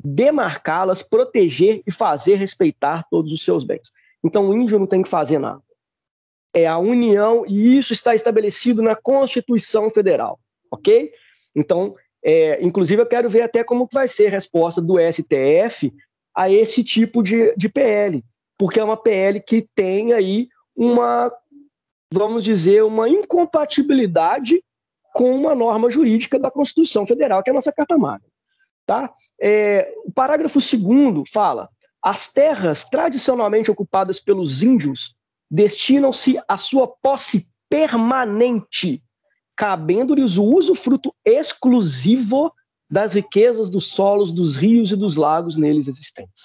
Demarcá-las, 0.02 1.04
proteger 1.04 1.82
e 1.86 1.92
fazer 1.92 2.36
respeitar 2.36 3.06
todos 3.10 3.34
os 3.34 3.44
seus 3.44 3.64
bens. 3.64 3.92
Então 4.24 4.48
o 4.48 4.54
índio 4.56 4.80
não 4.80 4.88
tem 4.88 5.02
que 5.02 5.10
fazer 5.10 5.40
nada. 5.40 5.62
É 6.54 6.68
a 6.68 6.78
união, 6.78 7.46
e 7.48 7.78
isso 7.78 7.94
está 7.94 8.14
estabelecido 8.14 8.82
na 8.82 8.96
Constituição 8.96 9.90
Federal, 9.90 10.40
ok? 10.72 11.12
Então, 11.56 11.96
é, 12.24 12.64
inclusive, 12.64 13.02
eu 13.02 13.06
quero 13.06 13.30
ver 13.30 13.42
até 13.42 13.64
como 13.64 13.88
vai 13.92 14.08
ser 14.08 14.28
a 14.28 14.32
resposta 14.32 14.82
do 14.82 14.96
STF 15.00 15.94
a 16.36 16.50
esse 16.50 16.84
tipo 16.84 17.22
de, 17.22 17.54
de 17.56 17.70
PL, 17.70 18.24
porque 18.58 18.80
é 18.80 18.84
uma 18.84 18.98
PL 18.98 19.40
que 19.42 19.68
tem 19.76 20.14
aí 20.14 20.48
uma, 20.76 21.32
vamos 22.12 22.44
dizer, 22.44 22.84
uma 22.84 23.08
incompatibilidade 23.08 24.64
com 25.14 25.32
uma 25.32 25.54
norma 25.54 25.92
jurídica 25.92 26.40
da 26.40 26.50
Constituição 26.50 27.06
Federal, 27.06 27.44
que 27.44 27.50
é 27.50 27.52
a 27.52 27.54
nossa 27.54 27.72
Carta 27.72 27.98
Magna. 27.98 28.28
Tá? 28.86 29.14
É, 29.40 29.94
o 30.04 30.12
parágrafo 30.12 30.60
2 30.60 31.30
fala: 31.32 31.70
as 32.02 32.32
terras 32.32 32.84
tradicionalmente 32.84 33.72
ocupadas 33.72 34.20
pelos 34.20 34.64
índios 34.64 35.16
destinam-se 35.50 36.38
à 36.48 36.58
sua 36.58 36.88
posse 36.88 37.48
permanente, 37.70 39.02
cabendo-lhes 39.56 40.38
o 40.38 40.44
uso 40.44 40.76
fruto 40.76 41.14
exclusivo 41.26 42.52
das 42.90 43.14
riquezas 43.14 43.70
dos 43.70 43.88
solos, 43.88 44.32
dos 44.32 44.56
rios 44.56 44.92
e 44.92 44.96
dos 44.96 45.16
lagos 45.16 45.56
neles 45.56 45.88
existentes. 45.88 46.44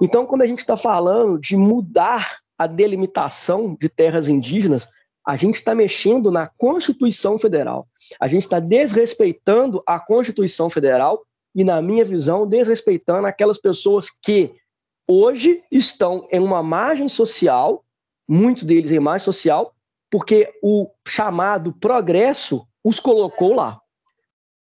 Então, 0.00 0.26
quando 0.26 0.42
a 0.42 0.46
gente 0.46 0.60
está 0.60 0.76
falando 0.76 1.38
de 1.38 1.56
mudar 1.56 2.38
a 2.58 2.66
delimitação 2.66 3.76
de 3.80 3.88
terras 3.88 4.28
indígenas, 4.28 4.88
a 5.26 5.36
gente 5.36 5.56
está 5.56 5.74
mexendo 5.74 6.30
na 6.30 6.46
Constituição 6.46 7.38
Federal. 7.38 7.86
A 8.20 8.26
gente 8.26 8.42
está 8.42 8.58
desrespeitando 8.58 9.82
a 9.86 9.98
Constituição 10.00 10.68
Federal 10.68 11.24
e, 11.54 11.62
na 11.62 11.80
minha 11.80 12.04
visão, 12.04 12.46
desrespeitando 12.46 13.26
aquelas 13.26 13.58
pessoas 13.58 14.08
que 14.10 14.52
hoje 15.06 15.62
estão 15.70 16.26
em 16.30 16.40
uma 16.40 16.62
margem 16.62 17.08
social, 17.08 17.84
muitos 18.28 18.64
deles 18.64 18.90
em 18.90 18.98
margem 18.98 19.24
social, 19.24 19.74
porque 20.12 20.52
o 20.62 20.90
chamado 21.08 21.72
progresso 21.72 22.68
os 22.84 23.00
colocou 23.00 23.54
lá. 23.54 23.80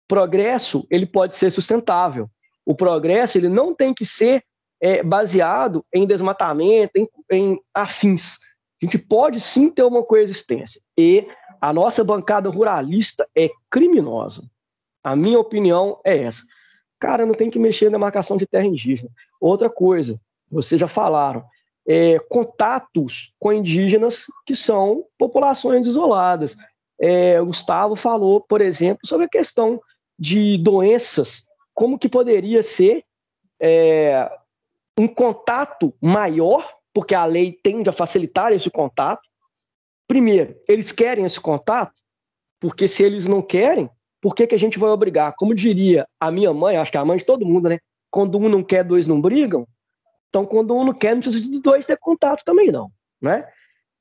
Progresso, 0.06 0.86
ele 0.90 1.06
pode 1.06 1.34
ser 1.34 1.50
sustentável. 1.50 2.28
O 2.66 2.74
progresso, 2.74 3.38
ele 3.38 3.48
não 3.48 3.74
tem 3.74 3.94
que 3.94 4.04
ser 4.04 4.44
é, 4.78 5.02
baseado 5.02 5.82
em 5.90 6.06
desmatamento, 6.06 6.98
em, 6.98 7.08
em 7.32 7.60
afins. 7.72 8.36
A 8.80 8.84
gente 8.84 8.98
pode 8.98 9.40
sim 9.40 9.70
ter 9.70 9.82
uma 9.84 10.04
coexistência. 10.04 10.82
E 10.98 11.26
a 11.62 11.72
nossa 11.72 12.04
bancada 12.04 12.50
ruralista 12.50 13.26
é 13.34 13.48
criminosa. 13.70 14.42
A 15.02 15.16
minha 15.16 15.40
opinião 15.40 15.98
é 16.04 16.18
essa. 16.24 16.42
cara, 17.00 17.24
não 17.24 17.34
tem 17.34 17.48
que 17.48 17.58
mexer 17.58 17.90
na 17.90 17.98
marcação 17.98 18.36
de 18.36 18.46
terra 18.46 18.66
indígena. 18.66 19.10
Outra 19.40 19.70
coisa, 19.70 20.20
vocês 20.50 20.78
já 20.78 20.88
falaram, 20.88 21.42
é, 21.88 22.18
contatos 22.28 23.32
com 23.40 23.50
indígenas 23.50 24.26
que 24.44 24.54
são 24.54 25.06
populações 25.16 25.86
isoladas. 25.86 26.54
É, 27.00 27.40
Gustavo 27.40 27.96
falou, 27.96 28.42
por 28.42 28.60
exemplo, 28.60 29.06
sobre 29.06 29.24
a 29.24 29.28
questão 29.28 29.80
de 30.18 30.58
doenças, 30.58 31.44
como 31.72 31.98
que 31.98 32.08
poderia 32.08 32.62
ser 32.62 33.04
é, 33.58 34.30
um 34.98 35.08
contato 35.08 35.94
maior, 36.00 36.68
porque 36.92 37.14
a 37.14 37.24
lei 37.24 37.58
tende 37.62 37.88
a 37.88 37.92
facilitar 37.92 38.52
esse 38.52 38.68
contato. 38.68 39.22
Primeiro, 40.06 40.56
eles 40.68 40.92
querem 40.92 41.24
esse 41.24 41.40
contato, 41.40 42.00
porque 42.60 42.86
se 42.86 43.02
eles 43.02 43.26
não 43.26 43.40
querem, 43.40 43.88
por 44.20 44.34
que, 44.34 44.46
que 44.46 44.54
a 44.54 44.58
gente 44.58 44.78
vai 44.78 44.90
obrigar? 44.90 45.34
Como 45.38 45.54
diria 45.54 46.06
a 46.20 46.30
minha 46.30 46.52
mãe, 46.52 46.76
acho 46.76 46.90
que 46.90 46.98
é 46.98 47.00
a 47.00 47.04
mãe 47.04 47.16
de 47.16 47.24
todo 47.24 47.46
mundo, 47.46 47.68
né? 47.68 47.78
Quando 48.10 48.36
um 48.36 48.48
não 48.48 48.62
quer, 48.62 48.82
dois 48.82 49.06
não 49.06 49.20
brigam. 49.20 49.66
Então, 50.28 50.44
quando 50.44 50.74
um 50.74 50.84
não 50.84 50.94
quer, 50.94 51.14
não 51.14 51.22
precisa 51.22 51.50
de 51.50 51.60
dois 51.60 51.86
ter 51.86 51.96
contato 51.98 52.44
também, 52.44 52.70
não. 52.70 52.90
Né? 53.20 53.46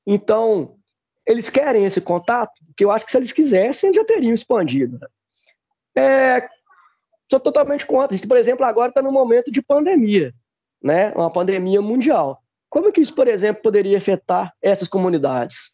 Então, 0.06 0.76
eles 1.26 1.50
querem 1.50 1.84
esse 1.84 2.00
contato, 2.00 2.52
que 2.76 2.84
eu 2.84 2.90
acho 2.90 3.04
que 3.04 3.10
se 3.10 3.16
eles 3.16 3.32
quisessem, 3.32 3.92
já 3.92 4.04
teriam 4.04 4.34
expandido. 4.34 4.98
Né? 4.98 5.08
É, 5.96 6.48
sou 7.30 7.40
totalmente 7.40 7.86
contra. 7.86 8.14
A 8.14 8.16
gente, 8.16 8.28
por 8.28 8.36
exemplo, 8.36 8.64
agora 8.64 8.90
está 8.90 9.02
num 9.02 9.12
momento 9.12 9.50
de 9.50 9.62
pandemia, 9.62 10.34
né? 10.82 11.12
uma 11.12 11.30
pandemia 11.30 11.80
mundial. 11.80 12.42
Como 12.70 12.92
que 12.92 13.00
isso, 13.00 13.14
por 13.14 13.26
exemplo, 13.26 13.62
poderia 13.62 13.96
afetar 13.96 14.54
essas 14.60 14.88
comunidades? 14.88 15.72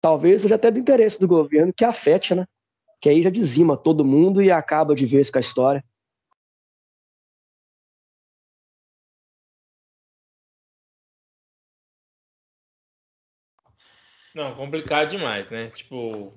Talvez 0.00 0.42
seja 0.42 0.54
até 0.54 0.70
do 0.70 0.78
interesse 0.78 1.20
do 1.20 1.28
governo 1.28 1.72
que 1.74 1.84
afete, 1.84 2.34
né? 2.34 2.46
que 3.00 3.08
aí 3.08 3.22
já 3.22 3.30
dizima 3.30 3.76
todo 3.76 4.04
mundo 4.04 4.42
e 4.42 4.50
acaba 4.50 4.94
de 4.94 5.06
vez 5.06 5.30
com 5.30 5.38
a 5.38 5.40
história. 5.40 5.84
Não, 14.34 14.54
complicado 14.54 15.10
demais, 15.10 15.50
né? 15.50 15.70
Tipo, 15.74 16.32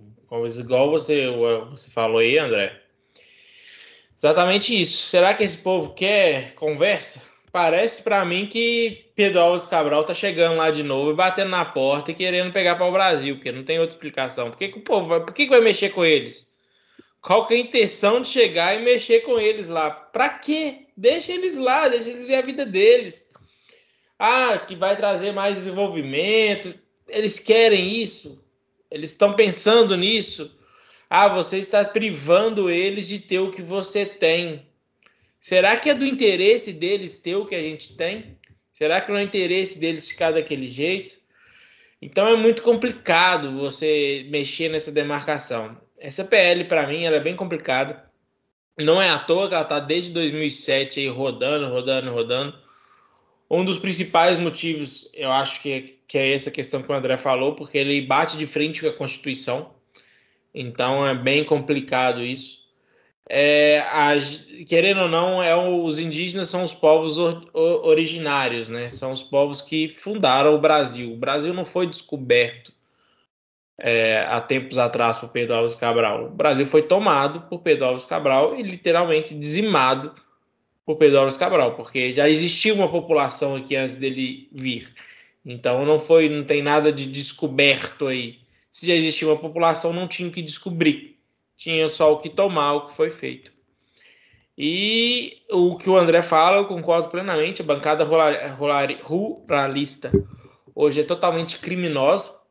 igual 0.58 0.90
você, 0.90 1.28
você 1.70 1.92
falou 1.92 2.20
aí, 2.20 2.38
André. 2.38 2.82
Exatamente 4.18 4.80
isso. 4.80 5.10
Será 5.10 5.34
que 5.34 5.44
esse 5.44 5.58
povo 5.58 5.94
quer 5.94 6.54
conversa? 6.56 7.22
Parece 7.52 8.02
para 8.02 8.26
mim 8.26 8.48
que 8.48 9.12
Pedro 9.16 9.42
Alves 9.42 9.66
Cabral 9.66 10.04
tá 10.06 10.14
chegando 10.14 10.58
lá 10.58 10.72
de 10.72 10.82
novo 10.82 11.12
e 11.12 11.16
batendo 11.16 11.50
na 11.50 11.64
porta 11.64 12.10
e 12.10 12.16
querendo 12.16 12.52
pegar 12.52 12.76
para 12.76 12.88
o 12.88 12.92
Brasil, 12.92 13.36
porque 13.36 13.52
não 13.52 13.64
tem 13.64 13.80
outra 13.80 13.94
explicação. 13.94 14.50
Por 14.50 14.58
que, 14.58 14.70
que 14.70 14.80
o 14.80 14.84
povo 14.84 15.08
vai, 15.08 15.20
por 15.20 15.34
que, 15.34 15.44
que 15.44 15.52
vai 15.52 15.62
mexer 15.62 15.90
com 15.90 16.04
eles? 16.04 16.52
Qual 17.22 17.46
que 17.46 17.54
é 17.54 17.58
a 17.58 17.60
intenção 17.60 18.22
de 18.22 18.30
chegar 18.30 18.76
e 18.76 18.84
mexer 18.84 19.22
com 19.22 19.40
eles 19.40 19.68
lá? 19.68 19.92
Para 19.92 20.30
quê? 20.30 20.88
Deixa 20.98 21.32
eles 21.32 21.56
lá, 21.56 21.88
deixa 21.88 22.10
eles 22.10 22.26
ver 22.26 22.36
a 22.36 22.42
vida 22.42 22.66
deles. 22.66 23.30
Ah, 24.18 24.58
que 24.58 24.76
vai 24.76 24.96
trazer 24.96 25.32
mais 25.32 25.58
desenvolvimento. 25.58 26.74
Eles 27.14 27.40
querem 27.40 28.02
isso? 28.02 28.44
Eles 28.90 29.12
estão 29.12 29.36
pensando 29.36 29.96
nisso? 29.96 30.58
Ah, 31.10 31.28
você 31.28 31.58
está 31.58 31.86
privando 31.86 32.70
eles 32.70 33.08
de 33.08 33.20
ter 33.20 33.40
o 33.40 33.52
que 33.52 33.62
você 33.62 34.06
tem. 34.06 34.66
Será 35.40 35.78
que 35.78 35.90
é 35.90 35.94
do 35.94 36.06
interesse 36.06 36.74
deles 36.74 37.20
ter 37.20 37.36
o 37.36 37.46
que 37.46 37.56
a 37.56 37.62
gente 37.62 37.96
tem? 37.96 38.38
Será 38.74 39.00
que 39.00 39.12
não 39.12 39.20
é 39.20 39.24
interesse 39.24 39.80
deles 39.80 40.08
ficar 40.08 40.32
daquele 40.32 40.70
jeito? 40.70 41.16
Então 42.02 42.28
é 42.28 42.36
muito 42.36 42.62
complicado 42.62 43.58
você 43.58 44.26
mexer 44.30 44.70
nessa 44.70 44.92
demarcação. 44.92 45.78
Essa 45.98 46.24
PL, 46.24 46.66
para 46.66 46.88
mim, 46.88 47.04
ela 47.04 47.18
é 47.18 47.20
bem 47.20 47.36
complicada. 47.36 48.04
Não 48.78 49.02
é 49.02 49.10
à 49.10 49.20
toa 49.20 49.48
que 49.48 49.54
ela 49.54 49.64
está 49.64 49.80
desde 49.80 50.12
2007 50.12 51.00
aí 51.00 51.08
rodando, 51.08 51.70
rodando, 51.70 52.12
rodando. 52.12 52.63
Um 53.54 53.64
dos 53.64 53.78
principais 53.78 54.36
motivos, 54.36 55.12
eu 55.14 55.32
acho 55.32 55.62
que, 55.62 55.72
é, 55.72 55.82
que 56.08 56.18
é 56.18 56.34
essa 56.34 56.50
questão 56.50 56.82
que 56.82 56.92
o 56.92 56.96
André 56.96 57.18
falou, 57.18 57.54
porque 57.54 57.78
ele 57.78 58.02
bate 58.02 58.36
de 58.36 58.48
frente 58.48 58.82
com 58.82 58.88
a 58.88 58.94
Constituição. 58.94 59.76
Então 60.52 61.06
é 61.06 61.14
bem 61.14 61.44
complicado 61.44 62.24
isso. 62.24 62.64
É, 63.30 63.78
a, 63.92 64.14
querendo 64.68 65.02
ou 65.02 65.08
não, 65.08 65.42
é, 65.42 65.56
os 65.56 66.00
indígenas 66.00 66.50
são 66.50 66.64
os 66.64 66.74
povos 66.74 67.20
or, 67.20 67.48
originários, 67.54 68.70
né? 68.70 68.90
São 68.90 69.12
os 69.12 69.22
povos 69.22 69.62
que 69.62 69.88
fundaram 69.88 70.56
o 70.56 70.60
Brasil. 70.60 71.14
O 71.14 71.18
Brasil 71.18 71.54
não 71.54 71.64
foi 71.64 71.86
descoberto 71.86 72.74
é, 73.78 74.26
há 74.30 74.42
tempos 74.42 74.80
atrás 74.80 75.20
por 75.20 75.30
Pedro 75.30 75.58
Alves 75.58 75.76
Cabral. 75.76 76.26
O 76.26 76.30
Brasil 76.30 76.66
foi 76.66 76.82
tomado 76.82 77.42
por 77.42 77.60
Pedro 77.60 77.86
Alves 77.86 78.06
Cabral 78.06 78.56
e 78.56 78.64
literalmente 78.64 79.36
dizimado 79.36 80.12
por 80.86 80.98
Pedro 80.98 81.20
Alves 81.20 81.38
Cabral, 81.38 81.76
porque 81.76 82.14
já 82.14 82.30
existia 82.30 82.74
uma 82.74 82.90
população 82.90 83.56
aqui 83.56 83.76
antes 83.76 83.98
dele 83.98 84.50
vir. 84.52 84.94
Então 85.46 85.86
não 85.86 86.00
foi, 86.00 86.30
não 86.30 86.44
tem 86.44 86.62
nada 86.62 86.92
de 86.92 87.06
descoberto 87.06 88.08
aí. 88.08 88.40
Se 88.72 88.88
já 88.88 88.94
existia 88.94 89.28
uma 89.28 89.38
população, 89.38 89.94
não 89.94 90.08
tinha 90.08 90.28
o 90.28 90.32
que 90.32 90.42
descobrir. 90.42 91.18
Tinha 91.56 91.88
só 91.90 92.14
o 92.14 92.18
que 92.18 92.30
tomar, 92.30 92.74
o 92.74 92.88
que 92.88 92.96
foi 92.96 93.10
feito. 93.10 93.54
E 94.58 95.42
o 95.50 95.78
que 95.78 95.90
o 95.90 95.98
André 95.98 96.22
fala, 96.22 96.58
eu 96.58 96.66
concordo 96.66 97.10
plenamente. 97.10 97.62
A 97.62 97.66
bancada 97.66 98.04
ruralista 98.04 100.12
hoje 100.76 101.02
é 101.02 101.04
totalmente 101.04 101.60
criminosa 101.60 102.44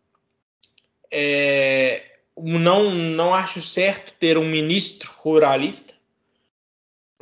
é, 1.13 2.03
não, 2.37 2.91
não 2.91 3.35
acho 3.35 3.61
certo 3.61 4.15
ter 4.19 4.39
um 4.39 4.49
ministro 4.49 5.13
ruralista. 5.19 5.93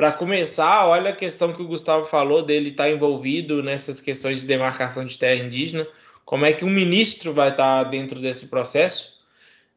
Para 0.01 0.13
começar, 0.13 0.87
olha 0.87 1.11
a 1.11 1.15
questão 1.15 1.53
que 1.53 1.61
o 1.61 1.67
Gustavo 1.67 2.07
falou 2.07 2.43
dele 2.43 2.71
estar 2.71 2.85
tá 2.85 2.91
envolvido 2.91 3.63
nessas 3.63 4.01
questões 4.01 4.41
de 4.41 4.47
demarcação 4.47 5.05
de 5.05 5.19
terra 5.19 5.45
indígena. 5.45 5.87
Como 6.25 6.47
é 6.47 6.55
que 6.55 6.65
um 6.65 6.71
ministro 6.71 7.35
vai 7.35 7.51
estar 7.51 7.85
tá 7.85 7.91
dentro 7.91 8.19
desse 8.19 8.49
processo? 8.49 9.19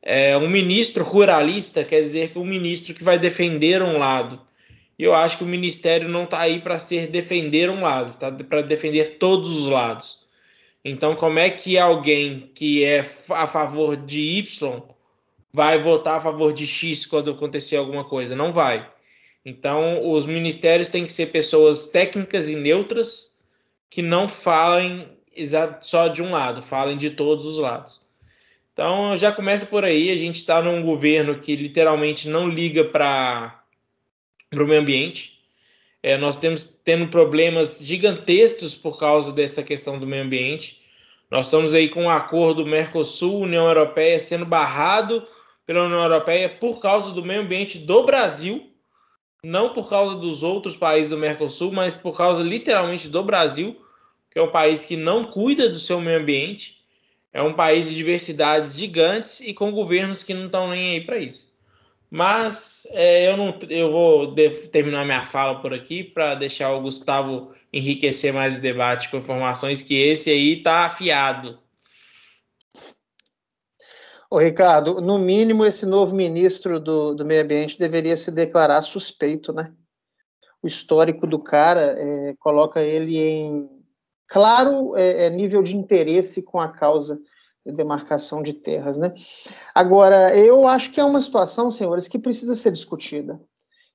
É, 0.01 0.37
um 0.37 0.47
ministro 0.47 1.03
ruralista 1.03 1.83
quer 1.83 2.01
dizer 2.01 2.29
que 2.31 2.39
um 2.39 2.45
ministro 2.45 2.93
que 2.93 3.03
vai 3.03 3.19
defender 3.19 3.81
um 3.81 3.97
lado. 3.97 4.39
E 4.97 5.03
eu 5.03 5.13
acho 5.13 5.39
que 5.39 5.43
o 5.43 5.45
ministério 5.45 6.07
não 6.07 6.23
está 6.23 6.39
aí 6.39 6.61
para 6.61 6.79
ser 6.79 7.07
defender 7.07 7.69
um 7.69 7.81
lado, 7.81 8.11
está 8.11 8.31
para 8.31 8.61
defender 8.61 9.17
todos 9.17 9.51
os 9.51 9.67
lados. 9.67 10.19
Então, 10.85 11.17
como 11.17 11.37
é 11.37 11.49
que 11.49 11.77
alguém 11.77 12.49
que 12.55 12.85
é 12.85 13.05
a 13.29 13.45
favor 13.45 13.97
de 13.97 14.21
Y 14.21 14.81
vai 15.51 15.79
votar 15.79 16.19
a 16.19 16.21
favor 16.21 16.53
de 16.53 16.65
X 16.65 17.05
quando 17.05 17.29
acontecer 17.29 17.75
alguma 17.75 18.05
coisa? 18.05 18.37
Não 18.37 18.53
vai. 18.53 18.92
Então, 19.45 20.09
os 20.09 20.25
ministérios 20.25 20.89
têm 20.89 21.03
que 21.03 21.11
ser 21.11 21.27
pessoas 21.27 21.87
técnicas 21.87 22.49
e 22.49 22.55
neutras 22.55 23.33
que 23.89 24.01
não 24.01 24.29
falem 24.29 25.07
só 25.81 26.07
de 26.07 26.21
um 26.21 26.31
lado, 26.31 26.61
falem 26.61 26.97
de 26.97 27.09
todos 27.09 27.45
os 27.45 27.59
lados. 27.59 28.01
Então, 28.71 29.15
já 29.15 29.31
começa 29.31 29.65
por 29.65 29.85
aí. 29.85 30.09
A 30.09 30.17
gente 30.17 30.37
está 30.37 30.61
num 30.61 30.81
governo 30.81 31.39
que 31.39 31.55
literalmente 31.55 32.27
não 32.27 32.49
liga 32.49 32.83
para 32.83 33.63
o 34.51 34.65
meio 34.65 34.81
ambiente. 34.81 35.39
É, 36.01 36.17
nós 36.17 36.37
temos 36.37 36.63
tendo 36.83 37.07
problemas 37.07 37.79
gigantescos 37.79 38.75
por 38.75 38.99
causa 38.99 39.31
dessa 39.31 39.61
questão 39.61 39.99
do 39.99 40.07
meio 40.07 40.23
ambiente. 40.23 40.81
Nós 41.29 41.47
estamos 41.47 41.73
aí 41.73 41.87
com 41.87 42.03
um 42.03 42.09
acordo 42.09 42.65
Mercosul-União 42.65 43.67
Europeia 43.67 44.19
sendo 44.19 44.45
barrado 44.45 45.25
pela 45.65 45.83
União 45.83 46.01
Europeia 46.01 46.49
por 46.49 46.79
causa 46.79 47.11
do 47.11 47.23
meio 47.23 47.41
ambiente 47.41 47.77
do 47.77 48.03
Brasil, 48.03 48.72
não 49.43 49.73
por 49.73 49.89
causa 49.89 50.15
dos 50.15 50.41
outros 50.41 50.75
países 50.77 51.09
do 51.09 51.17
Mercosul, 51.17 51.71
mas 51.71 51.93
por 51.93 52.15
causa 52.15 52.41
literalmente 52.41 53.09
do 53.09 53.21
Brasil, 53.21 53.75
que 54.31 54.39
é 54.39 54.41
um 54.41 54.51
país 54.51 54.85
que 54.85 54.95
não 54.95 55.25
cuida 55.25 55.67
do 55.67 55.77
seu 55.77 55.99
meio 55.99 56.19
ambiente, 56.19 56.81
é 57.33 57.41
um 57.41 57.53
país 57.53 57.89
de 57.89 57.95
diversidades 57.95 58.73
gigantes 58.73 59.41
e 59.41 59.53
com 59.53 59.71
governos 59.71 60.23
que 60.23 60.33
não 60.33 60.45
estão 60.45 60.69
nem 60.69 60.93
aí 60.93 61.01
para 61.01 61.17
isso. 61.17 61.51
Mas 62.09 62.87
é, 62.91 63.27
eu, 63.27 63.35
não, 63.35 63.57
eu 63.69 63.91
vou 63.91 64.35
terminar 64.71 65.03
minha 65.03 65.23
fala 65.23 65.59
por 65.59 65.73
aqui 65.73 66.03
para 66.03 66.35
deixar 66.35 66.71
o 66.71 66.81
Gustavo 66.81 67.53
enriquecer 67.73 68.31
mais 68.31 68.59
o 68.59 68.61
debate 68.61 69.09
com 69.09 69.17
informações 69.17 69.81
que 69.81 69.95
esse 69.95 70.29
aí 70.29 70.59
está 70.59 70.85
afiado. 70.85 71.57
Ô, 74.33 74.39
Ricardo, 74.39 74.99
no 74.99 75.19
mínimo 75.19 75.63
esse 75.63 75.85
novo 75.85 76.15
ministro 76.15 76.79
do, 76.79 77.13
do 77.13 77.23
Meio 77.23 77.43
Ambiente 77.43 77.77
deveria 77.77 78.17
se 78.17 78.31
declarar 78.31 78.81
suspeito, 78.81 79.53
né? 79.53 79.71
O 80.59 80.65
histórico 80.65 81.27
do 81.27 81.37
cara 81.37 81.95
é, 81.99 82.33
coloca 82.39 82.81
ele 82.81 83.15
em 83.15 83.69
claro 84.27 84.97
é, 84.97 85.27
é 85.27 85.29
nível 85.29 85.61
de 85.61 85.77
interesse 85.77 86.41
com 86.41 86.59
a 86.59 86.67
causa 86.67 87.21
demarcação 87.63 88.41
de 88.41 88.53
terras, 88.53 88.97
né? 88.97 89.13
Agora, 89.71 90.35
eu 90.35 90.67
acho 90.67 90.91
que 90.91 90.99
é 90.99 91.03
uma 91.03 91.21
situação, 91.21 91.69
senhores, 91.69 92.07
que 92.07 92.17
precisa 92.17 92.55
ser 92.55 92.71
discutida. 92.71 93.39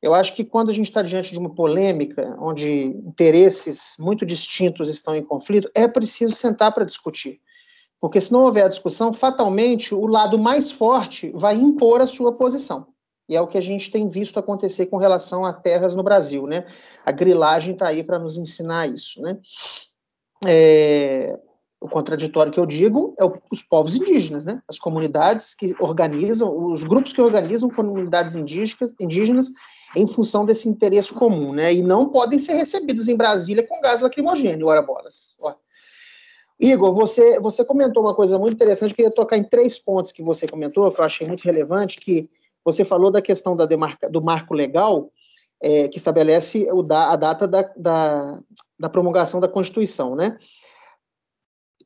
Eu 0.00 0.14
acho 0.14 0.36
que 0.36 0.44
quando 0.44 0.70
a 0.70 0.72
gente 0.72 0.86
está 0.86 1.02
diante 1.02 1.32
de 1.32 1.38
uma 1.38 1.52
polêmica, 1.52 2.36
onde 2.38 2.84
interesses 2.84 3.96
muito 3.98 4.24
distintos 4.24 4.88
estão 4.88 5.16
em 5.16 5.24
conflito, 5.24 5.68
é 5.74 5.88
preciso 5.88 6.32
sentar 6.32 6.72
para 6.72 6.84
discutir. 6.84 7.40
Porque 8.00 8.20
se 8.20 8.32
não 8.32 8.44
houver 8.44 8.68
discussão, 8.68 9.12
fatalmente 9.12 9.94
o 9.94 10.06
lado 10.06 10.38
mais 10.38 10.70
forte 10.70 11.32
vai 11.34 11.56
impor 11.56 12.00
a 12.00 12.06
sua 12.06 12.32
posição. 12.32 12.86
E 13.28 13.36
é 13.36 13.40
o 13.40 13.46
que 13.46 13.58
a 13.58 13.62
gente 13.62 13.90
tem 13.90 14.08
visto 14.08 14.38
acontecer 14.38 14.86
com 14.86 14.96
relação 14.96 15.44
a 15.44 15.52
terras 15.52 15.94
no 15.94 16.02
Brasil, 16.02 16.46
né? 16.46 16.66
A 17.04 17.12
grilagem 17.12 17.74
está 17.74 17.88
aí 17.88 18.02
para 18.02 18.18
nos 18.18 18.38
ensinar 18.38 18.86
isso, 18.88 19.20
né? 19.20 19.38
É, 20.46 21.38
o 21.80 21.88
contraditório 21.88 22.50
que 22.50 22.58
eu 22.58 22.64
digo 22.64 23.14
é 23.18 23.24
o, 23.24 23.34
os 23.52 23.62
povos 23.62 23.94
indígenas, 23.94 24.44
né? 24.44 24.62
As 24.66 24.78
comunidades 24.78 25.54
que 25.54 25.74
organizam, 25.78 26.56
os 26.72 26.82
grupos 26.84 27.12
que 27.12 27.20
organizam 27.20 27.68
comunidades 27.68 28.34
indígenas, 28.34 28.94
indígenas 28.98 29.48
em 29.94 30.06
função 30.06 30.46
desse 30.46 30.68
interesse 30.68 31.12
comum, 31.12 31.52
né? 31.52 31.72
E 31.72 31.82
não 31.82 32.08
podem 32.08 32.38
ser 32.38 32.54
recebidos 32.54 33.08
em 33.08 33.16
Brasília 33.16 33.66
com 33.66 33.80
gás 33.80 34.00
lacrimogêneo, 34.00 34.66
ora 34.66 34.80
bolas. 34.80 35.36
Igor, 36.60 36.92
você, 36.92 37.38
você 37.38 37.64
comentou 37.64 38.02
uma 38.02 38.14
coisa 38.14 38.38
muito 38.38 38.54
interessante, 38.54 38.90
eu 38.90 38.96
queria 38.96 39.10
tocar 39.10 39.36
em 39.36 39.44
três 39.44 39.78
pontos 39.78 40.10
que 40.10 40.22
você 40.22 40.46
comentou, 40.46 40.90
que 40.90 41.00
eu 41.00 41.04
achei 41.04 41.26
muito 41.26 41.44
relevante, 41.44 42.00
que 42.00 42.28
você 42.64 42.84
falou 42.84 43.10
da 43.10 43.22
questão 43.22 43.56
da 43.56 43.64
demarca, 43.64 44.10
do 44.10 44.20
marco 44.20 44.54
legal, 44.54 45.10
é, 45.62 45.88
que 45.88 45.96
estabelece 45.96 46.68
o 46.72 46.82
da, 46.82 47.12
a 47.12 47.16
data 47.16 47.46
da, 47.46 47.62
da, 47.76 48.40
da 48.78 48.88
promulgação 48.88 49.40
da 49.40 49.48
Constituição, 49.48 50.16
né? 50.16 50.38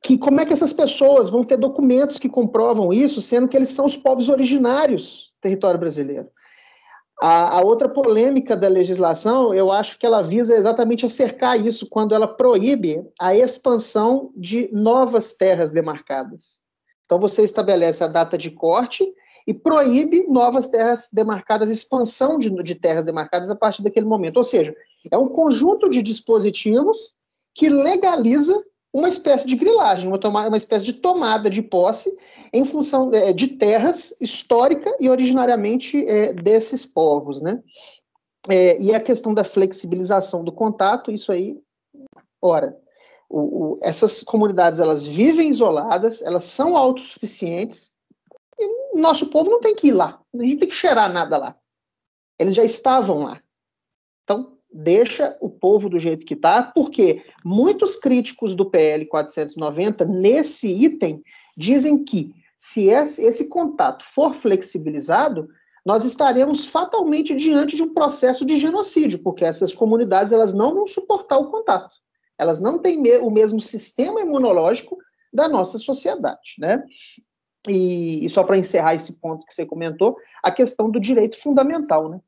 que 0.03 0.19
como 0.19 0.41
é 0.41 0.45
que 0.45 0.53
essas 0.53 0.73
pessoas 0.73 1.29
vão 1.29 1.45
ter 1.45 1.57
documentos 1.57 2.19
que 2.19 2.29
comprovam 2.29 2.93
isso, 2.93 3.23
sendo 3.23 3.47
que 3.47 3.57
eles 3.57 3.69
são 3.69 3.87
os 3.87 3.97
povos 3.97 4.29
originários 4.29 5.31
do 5.37 5.41
território 5.41 5.79
brasileiro. 5.79 6.29
A, 7.25 7.59
a, 7.59 7.61
outra 7.63 7.89
polêmica 7.89 8.57
da 8.57 8.67
legislação, 8.67 9.55
eu 9.55 9.71
acho 9.71 9.97
que 9.97 10.05
ela 10.05 10.23
visa 10.23 10.57
exatamente 10.57 11.05
acercar 11.05 11.57
isso 11.65 11.89
quando 11.89 12.17
ela 12.17 12.27
proíbe 12.27 13.01
a 13.17 13.33
expansão 13.33 14.33
de 14.35 14.69
novas 14.73 15.33
terras 15.33 15.71
demarcadas. 15.71 16.61
Então 17.05 17.21
você 17.21 17.43
estabelece 17.43 18.03
a 18.03 18.09
data 18.09 18.37
de 18.37 18.51
corte 18.51 19.07
e 19.47 19.55
proíbe 19.55 20.27
novas 20.27 20.67
terras 20.67 21.11
demarcadas, 21.13 21.71
expansão 21.71 22.41
de, 22.41 22.51
de 22.61 22.75
terras 22.75 23.05
demarcadas 23.05 23.51
a 23.51 23.55
partir 23.55 23.85
daquele 23.85 24.07
momento. 24.07 24.39
Ou 24.39 24.45
seja, 24.45 24.75
é 25.09 25.17
um 25.17 25.29
conjunto 25.29 25.89
de 25.89 26.03
dispositivos 26.03 27.15
que 27.55 27.69
legaliza 27.69 28.61
uma 28.93 29.09
espécie 29.09 29.47
de 29.47 29.57
grilagem, 29.57 30.07
uma, 30.07 30.19
tomada, 30.19 30.49
uma 30.49 30.57
espécie 30.57 30.85
de 30.85 30.93
tomada 30.93 31.49
de 31.49 31.63
posse 31.63 32.15
em 32.53 32.65
função 32.65 33.11
é, 33.13 33.33
de 33.33 33.49
terras 33.49 34.15
histórica 34.21 34.95
e 35.01 35.09
originariamente 35.09 36.07
é, 36.07 36.33
desses 36.33 36.85
povos, 36.85 37.41
né? 37.41 37.63
É, 38.49 38.81
e 38.81 38.93
a 38.93 39.01
questão 39.01 39.33
da 39.33 39.45
flexibilização 39.45 40.45
do 40.45 40.53
contato, 40.53 41.11
isso 41.11 41.33
aí, 41.33 41.59
ora, 42.41 42.77
o, 43.31 43.41
o, 43.41 43.79
essas 43.81 44.23
comunidades 44.23 44.81
elas 44.81 45.07
vivem 45.07 45.49
isoladas, 45.49 46.21
elas 46.21 46.43
são 46.43 46.77
autossuficientes, 46.77 47.95
e 48.59 48.99
nosso 48.99 49.31
povo 49.31 49.49
não 49.49 49.61
tem 49.61 49.75
que 49.75 49.89
ir 49.89 49.93
lá, 49.93 50.21
a 50.35 50.43
gente 50.43 50.59
tem 50.59 50.69
que 50.69 50.75
cheirar 50.75 51.11
nada 51.11 51.39
lá. 51.39 51.57
Eles 52.39 52.55
já 52.55 52.65
estavam 52.65 53.23
lá. 53.23 53.41
Deixa 54.73 55.37
o 55.41 55.51
povo 55.51 55.89
do 55.89 55.99
jeito 55.99 56.25
que 56.25 56.35
está, 56.35 56.63
porque 56.63 57.23
muitos 57.45 57.97
críticos 57.97 58.55
do 58.55 58.71
PL 58.71 59.05
490, 59.07 60.05
nesse 60.07 60.69
item, 60.69 61.23
dizem 61.57 62.03
que 62.03 62.35
se 62.57 62.87
esse, 62.87 63.25
esse 63.25 63.49
contato 63.49 64.05
for 64.05 64.35
flexibilizado, 64.35 65.49
nós 65.85 66.05
estaremos 66.05 66.65
fatalmente 66.65 67.35
diante 67.35 67.77
de 67.77 67.83
um 67.83 67.93
processo 67.93 68.47
de 68.47 68.57
genocídio, 68.57 69.23
porque 69.23 69.45
essas 69.45 69.75
comunidades 69.75 70.33
elas 70.33 70.55
não 70.55 70.75
vão 70.75 70.87
suportar 70.87 71.39
o 71.39 71.51
contato. 71.51 71.97
Elas 72.39 72.61
não 72.61 72.79
têm 72.79 73.03
o 73.21 73.31
mesmo 73.31 73.61
sistema 73.61 74.21
imunológico 74.21 74.97
da 75.33 75.49
nossa 75.49 75.79
sociedade, 75.79 76.55
né? 76.59 76.83
E, 77.69 78.25
e 78.25 78.31
só 78.31 78.43
para 78.43 78.57
encerrar 78.57 78.95
esse 78.95 79.13
ponto 79.15 79.47
que 79.47 79.55
você 79.55 79.67
comentou, 79.67 80.17
a 80.43 80.51
questão 80.51 80.91
do 80.91 81.01
direito 81.01 81.41
fundamental, 81.41 82.09
né? 82.09 82.21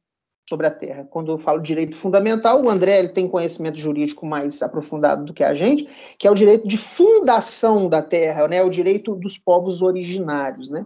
Sobre 0.48 0.66
a 0.66 0.70
terra. 0.70 1.06
Quando 1.10 1.32
eu 1.32 1.38
falo 1.38 1.60
direito 1.60 1.96
fundamental, 1.96 2.62
o 2.62 2.68
André 2.68 2.98
ele 2.98 3.08
tem 3.08 3.28
conhecimento 3.28 3.78
jurídico 3.78 4.26
mais 4.26 4.62
aprofundado 4.62 5.24
do 5.24 5.32
que 5.32 5.42
a 5.42 5.54
gente, 5.54 5.88
que 6.18 6.26
é 6.26 6.30
o 6.30 6.34
direito 6.34 6.68
de 6.68 6.76
fundação 6.76 7.88
da 7.88 8.02
terra, 8.02 8.46
né, 8.46 8.62
o 8.62 8.70
direito 8.70 9.14
dos 9.14 9.38
povos 9.38 9.82
originários, 9.82 10.68
né? 10.68 10.84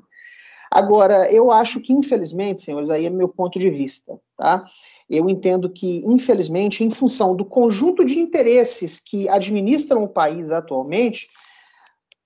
Agora, 0.71 1.33
eu 1.33 1.51
acho 1.51 1.81
que, 1.81 1.95
infelizmente, 1.95 2.61
senhores, 2.61 2.91
aí 2.91 3.07
é 3.07 3.11
meu 3.11 3.29
ponto 3.29 3.59
de 3.59 3.71
vista, 3.71 4.21
tá? 4.37 4.67
Eu 5.09 5.29
entendo 5.31 5.71
que, 5.71 6.05
infelizmente, 6.07 6.85
em 6.85 6.91
função 6.91 7.35
do 7.35 7.45
conjunto 7.45 8.05
de 8.05 8.19
interesses 8.19 9.01
que 9.01 9.27
administram 9.31 10.05
o 10.05 10.09
país 10.09 10.53
atualmente, 10.53 11.27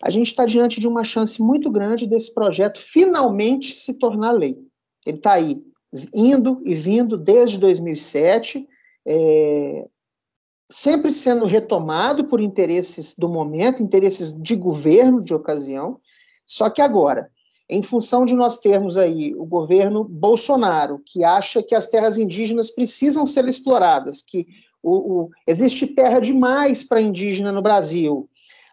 a 0.02 0.10
gente 0.10 0.26
está 0.26 0.44
diante 0.44 0.80
de 0.80 0.88
uma 0.88 1.04
chance 1.04 1.40
muito 1.40 1.70
grande 1.70 2.08
desse 2.08 2.34
projeto 2.34 2.80
finalmente 2.80 3.76
se 3.76 3.96
tornar 3.96 4.32
lei. 4.32 4.58
Ele 5.06 5.18
está 5.18 5.34
aí, 5.34 5.62
indo 6.14 6.62
e 6.64 6.74
vindo 6.74 7.16
desde 7.16 7.58
2007, 7.58 8.66
é, 9.06 9.86
sempre 10.70 11.12
sendo 11.12 11.44
retomado 11.44 12.24
por 12.24 12.40
interesses 12.40 13.14
do 13.14 13.28
momento, 13.28 13.82
interesses 13.82 14.34
de 14.40 14.56
governo 14.56 15.22
de 15.22 15.34
ocasião, 15.34 16.00
só 16.46 16.70
que 16.70 16.80
agora, 16.80 17.30
em 17.68 17.82
função 17.82 18.24
de 18.24 18.34
nós 18.34 18.58
termos 18.58 18.96
aí 18.96 19.34
o 19.34 19.44
governo 19.44 20.04
Bolsonaro, 20.04 21.00
que 21.04 21.24
acha 21.24 21.62
que 21.62 21.74
as 21.74 21.86
terras 21.86 22.18
indígenas 22.18 22.70
precisam 22.70 23.26
ser 23.26 23.46
exploradas, 23.46 24.22
que 24.22 24.46
o, 24.82 24.92
o 25.22 25.30
existe 25.46 25.86
terra 25.86 26.20
demais 26.20 26.82
para 26.82 27.00
indígena 27.00 27.52
no 27.52 27.62
Brasil, 27.62 28.28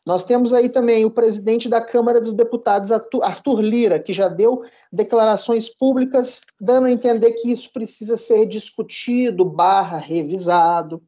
nós 0.10 0.24
temos 0.24 0.56
aí 0.56 0.69
também 0.69 1.06
o 1.06 1.12
presidente 1.12 1.69
da 1.69 1.80
Câmara 1.80 2.19
dos 2.19 2.34
Deputados, 2.34 2.91
Arthur 2.91 3.62
Lira, 3.62 4.00
que 4.00 4.12
já 4.12 4.28
deu 4.28 4.63
declarações 4.91 5.69
públicas 5.69 6.41
dando 6.60 6.88
a 6.88 6.91
entender 6.91 7.34
que 7.34 7.52
isso 7.52 7.72
precisa 7.72 8.17
ser 8.17 8.48
discutido, 8.48 9.45
barra, 9.45 10.00
revisado. 10.00 11.00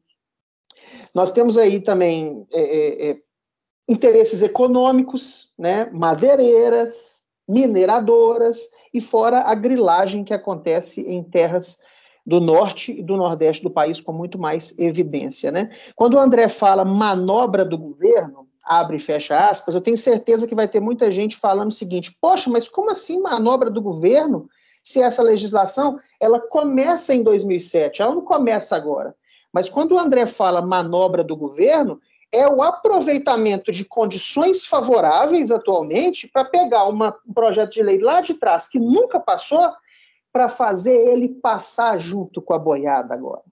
Nós 1.12 1.32
temos 1.32 1.58
aí 1.58 1.80
também 1.80 2.46
é, 2.52 2.60
é, 2.60 3.10
é, 3.10 3.18
interesses 3.88 4.40
econômicos, 4.40 5.48
né, 5.58 5.90
madeireiras, 5.92 7.24
mineradoras, 7.48 8.60
e 8.94 9.00
fora 9.00 9.40
a 9.40 9.54
grilagem 9.56 10.22
que 10.22 10.32
acontece 10.32 11.00
em 11.00 11.24
terras 11.24 11.76
do 12.24 12.40
norte 12.40 12.92
e 12.92 13.02
do 13.02 13.16
nordeste 13.16 13.64
do 13.64 13.70
país 13.70 14.00
com 14.00 14.12
muito 14.12 14.38
mais 14.38 14.78
evidência. 14.78 15.50
Né? 15.50 15.70
Quando 15.96 16.14
o 16.14 16.20
André 16.20 16.48
fala 16.48 16.84
manobra 16.84 17.64
do 17.64 17.76
governo, 17.76 18.51
abre 18.62 18.96
e 18.96 19.00
fecha 19.00 19.36
aspas, 19.36 19.74
eu 19.74 19.80
tenho 19.80 19.96
certeza 19.96 20.46
que 20.46 20.54
vai 20.54 20.68
ter 20.68 20.80
muita 20.80 21.10
gente 21.10 21.36
falando 21.36 21.70
o 21.70 21.74
seguinte: 21.74 22.16
poxa, 22.20 22.48
mas 22.48 22.68
como 22.68 22.90
assim 22.90 23.20
manobra 23.20 23.70
do 23.70 23.82
governo? 23.82 24.48
Se 24.82 25.00
essa 25.00 25.22
legislação 25.22 25.98
ela 26.20 26.40
começa 26.40 27.14
em 27.14 27.22
2007, 27.22 28.02
ela 28.02 28.14
não 28.14 28.22
começa 28.22 28.74
agora. 28.74 29.14
Mas 29.52 29.68
quando 29.68 29.92
o 29.92 29.98
André 29.98 30.26
fala 30.26 30.60
manobra 30.60 31.22
do 31.22 31.36
governo, 31.36 32.00
é 32.32 32.48
o 32.48 32.62
aproveitamento 32.62 33.70
de 33.70 33.84
condições 33.84 34.64
favoráveis 34.64 35.50
atualmente 35.50 36.26
para 36.26 36.44
pegar 36.44 36.84
uma, 36.88 37.16
um 37.28 37.32
projeto 37.32 37.74
de 37.74 37.82
lei 37.82 37.98
lá 37.98 38.20
de 38.20 38.34
trás 38.34 38.66
que 38.66 38.78
nunca 38.78 39.20
passou 39.20 39.70
para 40.32 40.48
fazer 40.48 40.96
ele 40.96 41.28
passar 41.28 41.98
junto 41.98 42.40
com 42.40 42.54
a 42.54 42.58
boiada 42.58 43.14
agora. 43.14 43.42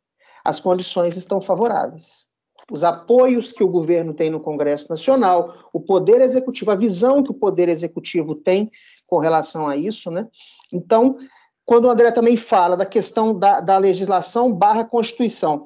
As 0.42 0.58
condições 0.58 1.16
estão 1.16 1.40
favoráveis 1.40 2.29
os 2.70 2.84
apoios 2.84 3.52
que 3.52 3.64
o 3.64 3.68
governo 3.68 4.14
tem 4.14 4.30
no 4.30 4.40
Congresso 4.40 4.88
Nacional, 4.88 5.54
o 5.72 5.80
Poder 5.80 6.20
Executivo, 6.20 6.70
a 6.70 6.76
visão 6.76 7.22
que 7.22 7.30
o 7.30 7.34
Poder 7.34 7.68
Executivo 7.68 8.34
tem 8.34 8.70
com 9.06 9.18
relação 9.18 9.66
a 9.66 9.76
isso, 9.76 10.10
né? 10.10 10.26
Então, 10.72 11.16
quando 11.64 11.84
o 11.84 11.90
André 11.90 12.10
também 12.10 12.36
fala 12.36 12.76
da 12.76 12.86
questão 12.86 13.32
da, 13.32 13.60
da 13.60 13.78
legislação 13.78 14.52
barra 14.52 14.84
Constituição, 14.84 15.64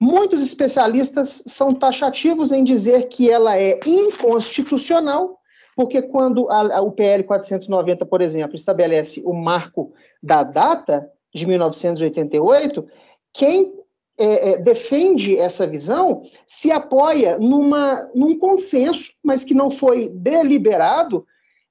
muitos 0.00 0.42
especialistas 0.42 1.42
são 1.46 1.72
taxativos 1.72 2.52
em 2.52 2.64
dizer 2.64 3.08
que 3.08 3.30
ela 3.30 3.56
é 3.58 3.78
inconstitucional, 3.86 5.38
porque 5.76 6.02
quando 6.02 6.50
a, 6.50 6.78
a, 6.78 6.80
o 6.80 6.92
PL 6.92 7.24
490, 7.24 8.04
por 8.04 8.20
exemplo, 8.20 8.56
estabelece 8.56 9.22
o 9.24 9.32
marco 9.32 9.92
da 10.22 10.42
data 10.42 11.08
de 11.34 11.46
1988, 11.46 12.86
quem 13.32 13.81
é, 14.22 14.50
é, 14.50 14.58
defende 14.58 15.36
essa 15.36 15.66
visão 15.66 16.22
se 16.46 16.70
apoia 16.70 17.38
numa, 17.38 18.08
num 18.14 18.38
consenso, 18.38 19.12
mas 19.24 19.42
que 19.42 19.52
não 19.52 19.70
foi 19.70 20.08
deliberado, 20.08 21.26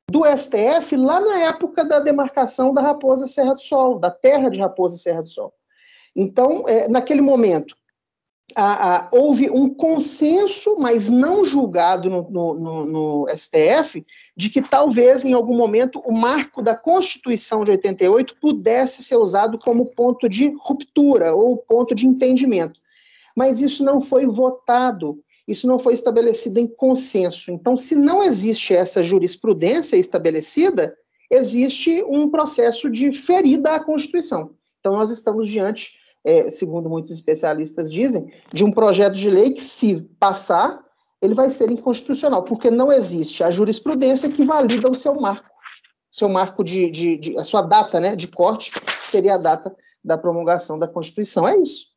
do 0.10 0.24
STF 0.26 0.98
lá 0.98 1.22
na 1.22 1.40
época 1.44 1.86
da 1.86 2.00
demarcação 2.02 2.74
da 2.74 2.82
Raposa 2.82 3.28
Serra 3.28 3.54
do 3.54 3.62
Sol, 3.62 3.98
da 3.98 4.12
terra 4.12 4.50
de 4.50 4.60
Raposa 4.60 4.98
Serra 4.98 5.22
do 5.22 5.30
Sol. 5.30 5.54
Então, 6.14 6.66
é, 6.68 6.90
naquele 6.90 7.22
momento, 7.22 7.74
houve 9.12 9.50
um 9.50 9.70
consenso, 9.70 10.78
mas 10.80 11.10
não 11.10 11.46
julgado 11.46 12.10
no, 12.10 12.30
no, 12.30 12.86
no, 12.86 13.26
STF, 13.30 14.06
de 14.36 14.50
que 14.50 14.62
talvez 14.62 15.24
em 15.24 15.34
algum 15.34 15.56
momento 15.56 16.00
o 16.06 16.14
marco 16.14 16.62
da 16.62 16.76
Constituição 16.76 17.64
de 17.64 17.72
88 17.72 18.36
pudesse 18.40 19.04
ser 19.04 19.18
usado 19.18 19.58
como 19.58 19.92
ponto 19.92 20.28
de 20.28 20.54
ruptura 20.60 21.36
ou 21.36 21.58
ponto 21.58 21.94
de 21.94 22.08
entendimento. 22.08 22.80
Mas 23.36 23.62
isso 23.62 23.84
não 23.84 24.02
foi 24.02 24.26
votado, 24.26 25.24
isso 25.48 25.68
não 25.68 25.80
foi 25.80 25.94
estabelecido 25.94 26.60
em 26.60 26.68
consenso. 26.68 27.52
Então, 27.52 27.78
se 27.78 27.96
não 27.96 28.24
existe 28.24 28.74
essa 28.74 29.02
jurisprudência 29.02 29.96
estabelecida, 29.96 30.96
existe 31.30 32.04
um 32.04 32.30
processo 32.30 32.90
de 32.90 33.14
ferida 33.14 33.72
à 33.72 33.80
Constituição. 33.80 34.52
Então, 34.80 34.94
nós 34.94 35.12
estamos 35.12 35.48
diante, 35.48 36.01
é, 36.24 36.50
segundo 36.50 36.90
muitos 36.90 37.12
especialistas 37.12 37.92
dizem, 37.92 38.32
de 38.54 38.64
um 38.64 38.72
projeto 38.72 39.14
de 39.14 39.30
lei 39.30 39.54
que, 39.54 39.62
se 39.62 40.02
passar, 40.20 40.84
ele 41.22 41.34
vai 41.34 41.50
ser 41.50 41.70
inconstitucional, 41.70 42.44
porque 42.44 42.72
não 42.72 42.92
existe 42.92 43.44
a 43.44 43.52
jurisprudência 43.52 44.30
que 44.30 44.44
valida 44.44 44.90
o 44.90 44.96
seu 44.96 45.16
marco. 45.20 45.50
Seu 46.10 46.28
marco 46.28 46.64
de, 46.64 46.90
de, 46.90 47.18
de 47.18 47.38
a 47.38 47.44
sua 47.44 47.62
data 47.62 48.00
né, 48.00 48.16
de 48.16 48.28
corte 48.28 48.72
seria 48.88 49.36
a 49.36 49.38
data 49.38 49.76
da 50.04 50.18
promulgação 50.18 50.78
da 50.78 50.88
Constituição. 50.88 51.48
É 51.48 51.58
isso. 51.58 51.92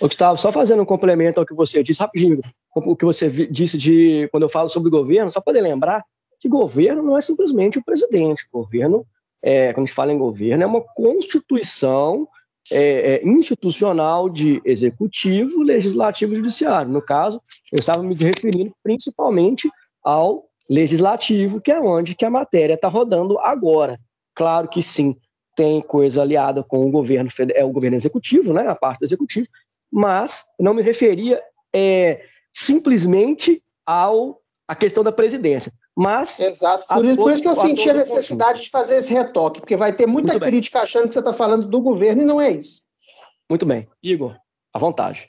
Gustavo, 0.00 0.36
só 0.36 0.50
fazendo 0.50 0.82
um 0.82 0.86
complemento 0.86 1.38
ao 1.38 1.46
que 1.46 1.54
você 1.54 1.82
disse, 1.82 2.00
rapidinho, 2.00 2.40
o 2.74 2.96
que 2.96 3.04
você 3.04 3.30
disse 3.46 3.78
de 3.78 4.28
quando 4.30 4.42
eu 4.42 4.48
falo 4.48 4.68
sobre 4.68 4.90
governo, 4.90 5.30
só 5.30 5.40
para 5.40 5.60
lembrar 5.60 6.04
que 6.40 6.48
governo 6.48 7.02
não 7.02 7.16
é 7.16 7.20
simplesmente 7.20 7.78
o 7.78 7.84
presidente. 7.84 8.48
Governo, 8.52 9.06
é, 9.42 9.72
quando 9.72 9.84
a 9.84 9.86
gente 9.86 9.94
fala 9.94 10.12
em 10.12 10.18
governo, 10.18 10.62
é 10.62 10.66
uma 10.66 10.80
constituição 10.80 12.28
é, 12.70 13.14
é, 13.14 13.26
institucional 13.26 14.28
de 14.28 14.62
executivo, 14.64 15.62
legislativo 15.62 16.32
e 16.32 16.36
judiciário. 16.36 16.90
No 16.90 17.02
caso, 17.02 17.40
eu 17.72 17.78
estava 17.78 18.02
me 18.02 18.14
referindo 18.14 18.72
principalmente 18.82 19.68
ao 20.02 20.44
legislativo, 20.70 21.60
que 21.60 21.72
é 21.72 21.80
onde 21.80 22.14
que 22.14 22.24
a 22.24 22.30
matéria 22.30 22.74
está 22.74 22.88
rodando 22.88 23.38
agora. 23.40 23.98
Claro 24.34 24.68
que 24.68 24.80
sim, 24.80 25.16
tem 25.56 25.82
coisa 25.82 26.22
aliada 26.22 26.62
com 26.62 26.86
o 26.86 26.90
governo, 26.90 27.28
é 27.54 27.64
o 27.64 27.72
governo 27.72 27.96
executivo, 27.96 28.52
né, 28.52 28.66
a 28.66 28.74
parte 28.74 29.00
do 29.00 29.04
executivo, 29.04 29.48
mas 29.90 30.44
não 30.58 30.72
me 30.72 30.82
referia 30.82 31.42
é, 31.74 32.24
simplesmente 32.52 33.62
ao 33.84 34.40
a 34.66 34.74
questão 34.74 35.04
da 35.04 35.12
presidência. 35.12 35.72
Mas. 35.96 36.38
Exato. 36.40 36.86
Por, 36.86 37.02
todo, 37.02 37.16
por 37.16 37.32
isso 37.32 37.42
que 37.42 37.48
eu 37.48 37.54
senti 37.54 37.90
a 37.90 37.94
necessidade 37.94 38.62
de 38.62 38.70
fazer 38.70 38.96
esse 38.96 39.12
retoque, 39.12 39.60
porque 39.60 39.76
vai 39.76 39.92
ter 39.92 40.06
muita 40.06 40.32
Muito 40.32 40.44
crítica 40.44 40.78
bem. 40.78 40.84
achando 40.84 41.08
que 41.08 41.14
você 41.14 41.18
está 41.18 41.32
falando 41.32 41.68
do 41.68 41.80
governo 41.80 42.22
e 42.22 42.24
não 42.24 42.40
é 42.40 42.50
isso. 42.50 42.80
Muito 43.48 43.66
bem. 43.66 43.88
Igor, 44.02 44.34
à 44.72 44.78
vontade. 44.78 45.28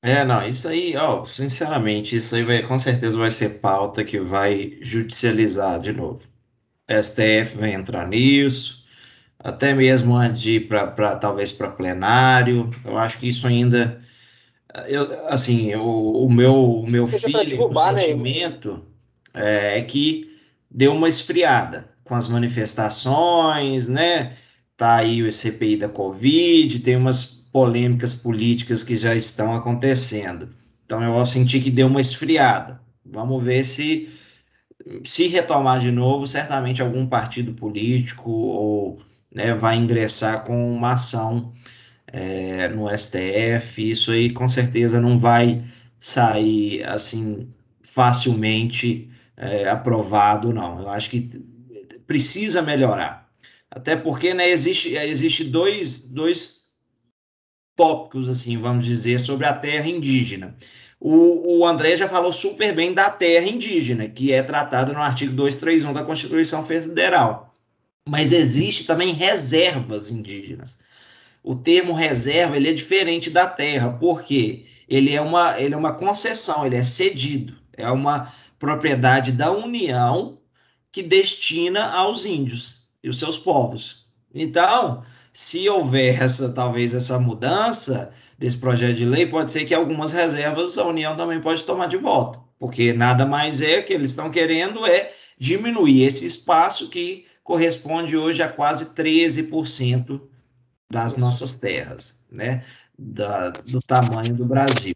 É, 0.00 0.24
não, 0.24 0.46
isso 0.46 0.68
aí, 0.68 0.96
ó, 0.96 1.24
sinceramente, 1.24 2.14
isso 2.14 2.36
aí 2.36 2.44
vai, 2.44 2.62
com 2.62 2.78
certeza 2.78 3.18
vai 3.18 3.30
ser 3.30 3.60
pauta 3.60 4.04
que 4.04 4.20
vai 4.20 4.78
judicializar 4.80 5.80
de 5.80 5.92
novo. 5.92 6.20
STF 6.88 7.56
vai 7.56 7.72
entrar 7.74 8.06
nisso, 8.06 8.84
até 9.38 9.74
mesmo 9.74 10.14
antes 10.14 10.40
de 10.40 10.52
ir 10.52 10.68
para 10.68 11.16
talvez 11.16 11.50
para 11.50 11.70
plenário. 11.70 12.70
Eu 12.84 12.96
acho 12.96 13.18
que 13.18 13.28
isso 13.28 13.46
ainda 13.46 14.00
eu, 14.86 15.26
assim, 15.28 15.74
o, 15.74 16.24
o 16.24 16.30
meu, 16.30 16.54
o 16.54 16.90
meu 16.90 17.06
filho, 17.06 17.64
o 17.64 17.92
né, 17.92 18.00
sentimento 18.00 18.84
é, 18.84 18.97
é 19.34 19.82
que 19.82 20.36
deu 20.70 20.94
uma 20.94 21.08
esfriada 21.08 21.88
com 22.04 22.14
as 22.14 22.28
manifestações, 22.28 23.88
né? 23.88 24.36
Tá 24.76 24.96
aí 24.96 25.22
o 25.22 25.32
CPI 25.32 25.76
da 25.76 25.88
Covid, 25.88 26.80
tem 26.80 26.96
umas 26.96 27.24
polêmicas 27.24 28.14
políticas 28.14 28.82
que 28.82 28.96
já 28.96 29.14
estão 29.14 29.54
acontecendo. 29.54 30.50
Então 30.86 31.02
eu 31.02 31.26
senti 31.26 31.60
que 31.60 31.70
deu 31.70 31.86
uma 31.86 32.00
esfriada. 32.00 32.80
Vamos 33.04 33.42
ver 33.42 33.64
se 33.64 34.08
se 35.04 35.26
retomar 35.26 35.80
de 35.80 35.90
novo, 35.90 36.26
certamente 36.26 36.80
algum 36.80 37.06
partido 37.06 37.52
político 37.52 38.30
ou 38.30 39.00
né, 39.34 39.54
vai 39.54 39.76
ingressar 39.76 40.44
com 40.44 40.74
uma 40.74 40.92
ação 40.92 41.52
é, 42.06 42.68
no 42.68 42.88
STF, 42.96 43.90
isso 43.90 44.10
aí 44.10 44.30
com 44.30 44.48
certeza 44.48 45.00
não 45.00 45.18
vai 45.18 45.62
sair 45.98 46.84
assim 46.84 47.48
facilmente 47.82 49.08
é, 49.38 49.68
aprovado, 49.68 50.52
não. 50.52 50.80
Eu 50.80 50.88
acho 50.90 51.08
que 51.08 51.40
precisa 52.06 52.60
melhorar. 52.60 53.30
Até 53.70 53.96
porque 53.96 54.34
né, 54.34 54.50
existe, 54.50 54.94
existe 54.94 55.44
dois, 55.44 56.00
dois 56.00 56.66
tópicos, 57.76 58.28
assim, 58.28 58.56
vamos 58.58 58.84
dizer, 58.84 59.20
sobre 59.20 59.46
a 59.46 59.54
terra 59.54 59.86
indígena. 59.86 60.56
O, 61.00 61.60
o 61.60 61.66
André 61.66 61.96
já 61.96 62.08
falou 62.08 62.32
super 62.32 62.74
bem 62.74 62.92
da 62.92 63.08
terra 63.08 63.46
indígena, 63.46 64.08
que 64.08 64.32
é 64.32 64.42
tratada 64.42 64.92
no 64.92 64.98
artigo 64.98 65.32
231 65.32 65.92
da 65.92 66.02
Constituição 66.02 66.64
Federal. 66.64 67.54
Mas 68.08 68.32
existe 68.32 68.84
também 68.84 69.12
reservas 69.12 70.10
indígenas 70.10 70.78
o 71.48 71.54
termo 71.54 71.94
reserva 71.94 72.56
ele 72.56 72.68
é 72.68 72.72
diferente 72.74 73.30
da 73.30 73.46
terra, 73.46 73.90
porque 73.92 74.66
ele 74.88 75.14
é 75.14 75.20
uma, 75.20 75.58
ele 75.58 75.72
é 75.74 75.76
uma 75.76 75.94
concessão, 75.94 76.66
ele 76.66 76.76
é 76.76 76.82
cedido, 76.82 77.56
é 77.74 77.90
uma 77.90 78.32
propriedade 78.58 79.32
da 79.32 79.50
União 79.50 80.38
que 80.90 81.02
destina 81.02 81.90
aos 81.90 82.24
índios 82.24 82.88
e 83.02 83.08
os 83.08 83.18
seus 83.18 83.38
povos. 83.38 84.06
Então, 84.34 85.02
se 85.32 85.68
houver 85.68 86.20
essa, 86.22 86.52
talvez 86.52 86.94
essa 86.94 87.18
mudança 87.18 88.12
desse 88.38 88.56
projeto 88.56 88.96
de 88.96 89.04
lei, 89.04 89.26
pode 89.26 89.50
ser 89.50 89.64
que 89.64 89.74
algumas 89.74 90.12
reservas 90.12 90.78
a 90.78 90.84
União 90.84 91.16
também 91.16 91.40
pode 91.40 91.64
tomar 91.64 91.86
de 91.86 91.96
volta, 91.96 92.40
porque 92.58 92.92
nada 92.92 93.26
mais 93.26 93.60
é 93.60 93.82
que 93.82 93.92
eles 93.92 94.10
estão 94.10 94.30
querendo 94.30 94.86
é 94.86 95.12
diminuir 95.38 96.02
esse 96.02 96.26
espaço 96.26 96.90
que 96.90 97.26
corresponde 97.42 98.16
hoje 98.16 98.42
a 98.42 98.48
quase 98.48 98.94
13% 98.94 100.20
das 100.90 101.16
nossas 101.16 101.56
terras, 101.56 102.18
né? 102.30 102.64
Da, 102.98 103.50
do 103.50 103.80
tamanho 103.80 104.34
do 104.34 104.44
Brasil. 104.44 104.94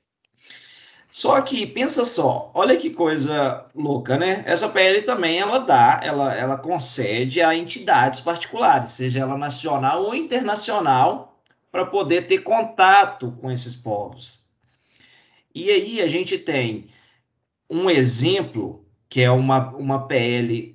Só 1.13 1.43
que 1.43 1.67
pensa 1.67 2.07
só, 2.07 2.51
olha 2.55 2.75
que 2.75 2.89
coisa 2.89 3.67
louca, 3.75 4.17
né? 4.17 4.43
Essa 4.47 4.71
PL 4.71 5.03
também 5.03 5.39
ela 5.39 5.59
dá, 5.59 6.01
ela, 6.03 6.35
ela 6.35 6.57
concede 6.57 7.43
a 7.43 7.55
entidades 7.55 8.19
particulares, 8.21 8.93
seja 8.93 9.21
ela 9.21 9.37
nacional 9.37 10.05
ou 10.05 10.15
internacional, 10.15 11.39
para 11.71 11.85
poder 11.85 12.27
ter 12.27 12.39
contato 12.39 13.31
com 13.43 13.51
esses 13.51 13.75
povos. 13.75 14.47
E 15.55 15.71
aí 15.71 16.01
a 16.01 16.07
gente 16.07 16.39
tem 16.39 16.87
um 17.69 17.91
exemplo 17.91 18.83
que 19.07 19.21
é 19.21 19.31
uma, 19.31 19.69
uma 19.77 20.07
PL 20.07 20.75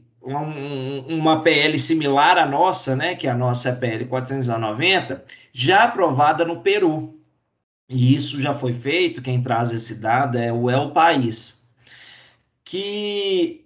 uma 1.08 1.41
PL 1.41 1.80
similar 1.80 2.38
à 2.38 2.45
nossa, 2.45 2.95
né, 2.95 3.15
que 3.15 3.26
é 3.26 3.30
a 3.30 3.36
nossa 3.36 3.73
PL 3.73 4.06
490, 4.06 5.23
já 5.54 5.86
aprovada 5.86 6.45
no 6.45 6.62
Peru. 6.62 7.16
E 7.89 8.13
isso 8.13 8.41
já 8.41 8.54
foi 8.54 8.73
feito, 8.73 9.21
quem 9.21 9.41
traz 9.41 9.71
esse 9.71 9.95
dado 9.95 10.38
é 10.38 10.52
o 10.52 10.69
El 10.69 10.91
País, 10.91 11.65
que 12.63 13.65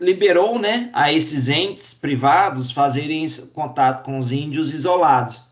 liberou 0.00 0.58
né, 0.58 0.90
a 0.92 1.12
esses 1.12 1.48
entes 1.48 1.94
privados 1.94 2.70
fazerem 2.70 3.26
contato 3.52 4.04
com 4.04 4.18
os 4.18 4.30
índios 4.30 4.72
isolados. 4.72 5.42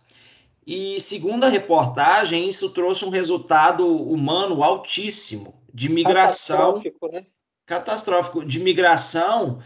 E 0.65 1.01
segundo 1.01 1.45
a 1.45 1.49
reportagem, 1.49 2.49
isso 2.49 2.71
trouxe 2.71 3.05
um 3.05 3.11
resultado 3.11 3.85
humano 3.85 4.63
altíssimo 4.63 5.61
de 5.75 5.89
migração 5.89 6.75
catastrófico, 6.75 7.09
né? 7.09 7.27
catastrófico 7.67 8.45
de 8.45 8.61
migração 8.61 9.61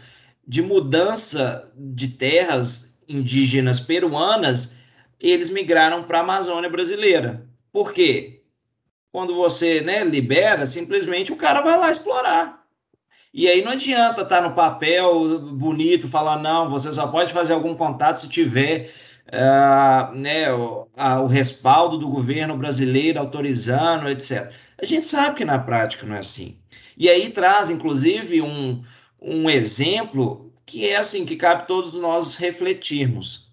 de 0.47 0.61
mudança 0.61 1.71
de 1.75 2.07
terras 2.07 2.97
indígenas 3.07 3.79
peruanas, 3.79 4.75
eles 5.19 5.49
migraram 5.49 6.03
para 6.03 6.19
a 6.19 6.21
Amazônia 6.21 6.69
brasileira. 6.69 7.46
Por 7.71 7.93
quê? 7.93 8.41
Quando 9.11 9.35
você 9.35 9.81
né, 9.81 10.03
libera, 10.03 10.67
simplesmente 10.67 11.31
o 11.31 11.37
cara 11.37 11.61
vai 11.61 11.77
lá 11.77 11.89
explorar. 11.89 12.65
E 13.33 13.47
aí 13.47 13.63
não 13.63 13.71
adianta 13.71 14.21
estar 14.21 14.41
tá 14.41 14.41
no 14.41 14.55
papel 14.55 15.39
bonito, 15.39 16.07
falar, 16.07 16.39
não, 16.39 16.69
você 16.69 16.91
só 16.91 17.07
pode 17.07 17.33
fazer 17.33 17.53
algum 17.53 17.75
contato 17.75 18.19
se 18.19 18.29
tiver 18.29 18.91
uh, 19.27 20.15
né, 20.15 20.51
o, 20.53 20.87
a, 20.95 21.19
o 21.21 21.27
respaldo 21.27 21.97
do 21.97 22.09
governo 22.09 22.57
brasileiro 22.57 23.19
autorizando, 23.19 24.09
etc. 24.09 24.51
A 24.81 24.85
gente 24.85 25.05
sabe 25.05 25.35
que 25.35 25.45
na 25.45 25.59
prática 25.59 26.05
não 26.05 26.15
é 26.15 26.19
assim. 26.19 26.57
E 26.97 27.09
aí 27.09 27.29
traz, 27.29 27.69
inclusive, 27.69 28.41
um, 28.41 28.83
um 29.21 29.49
exemplo 29.49 30.51
que 30.65 30.87
é 30.87 30.97
assim, 30.97 31.25
que 31.25 31.35
cabe 31.35 31.67
todos 31.67 31.93
nós 31.93 32.35
refletirmos. 32.37 33.46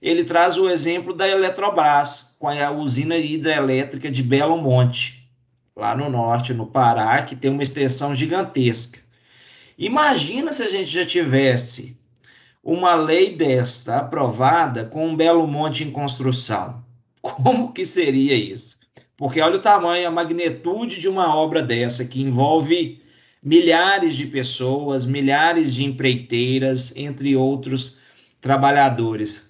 Ele 0.00 0.24
traz 0.24 0.56
o 0.56 0.68
exemplo 0.68 1.12
da 1.12 1.28
Eletrobras, 1.28 2.34
com 2.38 2.48
a 2.48 2.70
usina 2.70 3.16
hidrelétrica 3.16 4.10
de 4.10 4.22
Belo 4.22 4.56
Monte, 4.56 5.28
lá 5.76 5.94
no 5.94 6.08
norte, 6.08 6.54
no 6.54 6.66
Pará, 6.66 7.22
que 7.22 7.36
tem 7.36 7.50
uma 7.50 7.62
extensão 7.62 8.14
gigantesca. 8.14 8.98
Imagina 9.76 10.52
se 10.52 10.62
a 10.62 10.70
gente 10.70 10.90
já 10.90 11.04
tivesse 11.04 11.98
uma 12.62 12.94
lei 12.94 13.36
desta 13.36 13.98
aprovada 13.98 14.84
com 14.84 15.06
um 15.06 15.16
Belo 15.16 15.46
Monte 15.46 15.84
em 15.84 15.90
construção. 15.90 16.84
Como 17.20 17.72
que 17.72 17.84
seria 17.84 18.34
isso? 18.34 18.78
Porque 19.16 19.40
olha 19.40 19.56
o 19.56 19.62
tamanho, 19.62 20.08
a 20.08 20.10
magnitude 20.10 20.98
de 20.98 21.08
uma 21.08 21.34
obra 21.34 21.62
dessa 21.62 22.06
que 22.06 22.22
envolve 22.22 23.02
milhares 23.42 24.14
de 24.14 24.26
pessoas, 24.26 25.04
milhares 25.04 25.74
de 25.74 25.84
empreiteiras, 25.84 26.94
entre 26.96 27.36
outros 27.36 27.98
trabalhadores. 28.40 29.49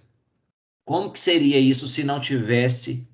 Como 0.90 1.12
que 1.12 1.20
seria 1.20 1.56
isso 1.56 1.86
se 1.86 2.02
não 2.02 2.18
tivesse 2.18 3.08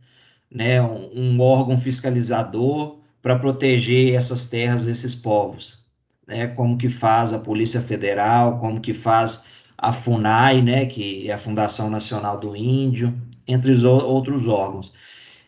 né, 0.50 0.80
um, 0.80 1.10
um 1.12 1.40
órgão 1.42 1.76
fiscalizador 1.76 3.00
para 3.20 3.38
proteger 3.38 4.14
essas 4.14 4.48
terras, 4.48 4.86
esses 4.86 5.14
povos? 5.14 5.84
Né? 6.26 6.46
Como 6.46 6.78
que 6.78 6.88
faz 6.88 7.34
a 7.34 7.38
Polícia 7.38 7.82
Federal, 7.82 8.58
como 8.60 8.80
que 8.80 8.94
faz 8.94 9.44
a 9.76 9.92
FUNAI, 9.92 10.62
né, 10.62 10.86
que 10.86 11.28
é 11.28 11.34
a 11.34 11.38
Fundação 11.38 11.90
Nacional 11.90 12.40
do 12.40 12.56
Índio, 12.56 13.14
entre 13.46 13.70
os 13.72 13.84
outros 13.84 14.48
órgãos. 14.48 14.94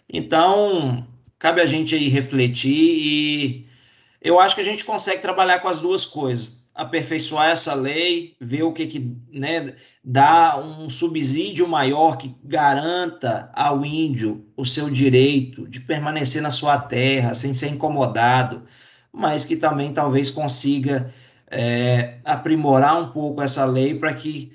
Então, 0.07 1.07
cabe 1.39 1.63
a 1.63 1.67
gente 1.67 1.95
aí 1.95 2.11
refletir 2.11 2.69
e 2.75 3.67
eu 4.21 4.39
acho 4.39 4.55
que 4.55 4.61
a 4.61 4.65
gente 4.65 4.85
consegue 4.85 5.23
trabalhar 5.23 5.61
com 5.61 5.69
as 5.69 5.79
duas 5.79 6.05
coisas. 6.05 6.58
Aperfeiçoar 6.79 7.51
essa 7.51 7.75
lei, 7.75 8.37
ver 8.41 8.63
o 8.63 8.73
que, 8.73 8.87
que 8.87 9.17
né, 9.33 9.75
dá 10.03 10.57
um 10.57 10.89
subsídio 10.89 11.67
maior 11.67 12.17
que 12.17 12.37
garanta 12.45 13.51
ao 13.53 13.85
índio 13.85 14.47
o 14.57 14.65
seu 14.65 14.89
direito 14.89 15.67
de 15.67 15.81
permanecer 15.81 16.41
na 16.41 16.53
sua 16.53 16.79
terra 16.79 17.35
sem 17.35 17.53
ser 17.53 17.69
incomodado, 17.69 18.63
mas 19.13 19.45
que 19.45 19.57
também 19.57 19.93
talvez 19.93 20.31
consiga 20.31 21.13
é, 21.51 22.19
aprimorar 22.25 23.03
um 23.03 23.11
pouco 23.11 23.43
essa 23.43 23.65
lei 23.65 23.95
para 23.95 24.15
que 24.15 24.53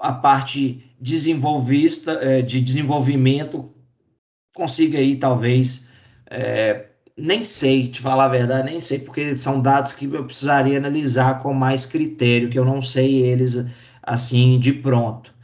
a 0.00 0.12
parte 0.12 0.84
desenvolvista, 0.98 2.12
é, 2.22 2.40
de 2.40 2.60
desenvolvimento 2.60 3.74
consiga 4.54 4.98
aí 4.98 5.16
talvez 5.16 5.90
é, 6.30 6.87
nem 7.18 7.42
sei, 7.42 7.88
te 7.88 8.00
falar 8.00 8.26
a 8.26 8.28
verdade, 8.28 8.70
nem 8.70 8.80
sei, 8.80 9.00
porque 9.00 9.34
são 9.34 9.60
dados 9.60 9.92
que 9.92 10.06
eu 10.06 10.24
precisaria 10.24 10.78
analisar 10.78 11.42
com 11.42 11.52
mais 11.52 11.84
critério, 11.84 12.48
que 12.48 12.58
eu 12.58 12.64
não 12.64 12.80
sei 12.80 13.22
eles 13.22 13.66
assim 14.02 14.58
de 14.58 14.72
pronto. 14.72 15.34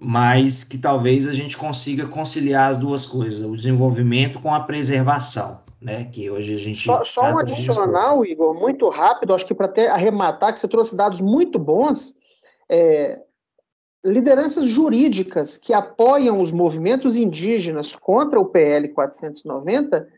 Mas 0.00 0.62
que 0.64 0.78
talvez 0.78 1.26
a 1.26 1.32
gente 1.32 1.56
consiga 1.56 2.06
conciliar 2.06 2.70
as 2.70 2.76
duas 2.76 3.06
coisas, 3.06 3.42
o 3.42 3.56
desenvolvimento 3.56 4.40
com 4.40 4.52
a 4.52 4.60
preservação 4.60 5.60
né? 5.80 6.04
Que 6.06 6.30
hoje 6.30 6.54
a 6.54 6.58
gente. 6.58 6.84
Só, 6.84 7.04
só 7.04 7.22
um 7.22 7.38
adicional, 7.38 8.24
Igor, 8.24 8.54
muito 8.54 8.88
rápido, 8.88 9.34
acho 9.34 9.46
que 9.46 9.54
para 9.54 9.66
até 9.66 9.88
arrematar, 9.88 10.52
que 10.52 10.58
você 10.58 10.68
trouxe 10.68 10.96
dados 10.96 11.20
muito 11.20 11.58
bons. 11.58 12.16
É, 12.68 13.20
lideranças 14.04 14.66
jurídicas 14.66 15.56
que 15.56 15.72
apoiam 15.72 16.40
os 16.40 16.52
movimentos 16.52 17.16
indígenas 17.16 17.96
contra 17.96 18.38
o 18.38 18.46
PL 18.46 18.88
490, 18.88 20.08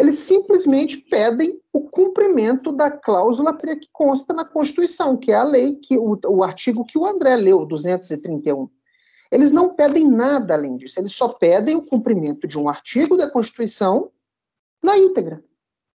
eles 0.00 0.16
simplesmente 0.20 0.96
pedem 0.96 1.60
o 1.72 1.82
cumprimento 1.82 2.72
da 2.72 2.90
cláusula 2.90 3.54
que 3.56 3.86
consta 3.92 4.32
na 4.32 4.46
Constituição, 4.46 5.14
que 5.14 5.30
é 5.30 5.34
a 5.34 5.44
lei, 5.44 5.76
que 5.76 5.98
o, 5.98 6.18
o 6.26 6.42
artigo 6.42 6.86
que 6.86 6.96
o 6.96 7.04
André 7.04 7.36
leu, 7.36 7.66
231. 7.66 8.68
Eles 9.30 9.52
não 9.52 9.74
pedem 9.74 10.08
nada 10.08 10.54
além 10.54 10.76
disso, 10.78 10.98
eles 10.98 11.12
só 11.12 11.28
pedem 11.28 11.76
o 11.76 11.84
cumprimento 11.84 12.48
de 12.48 12.58
um 12.58 12.66
artigo 12.66 13.16
da 13.16 13.30
Constituição 13.30 14.10
na 14.82 14.96
íntegra. 14.96 15.44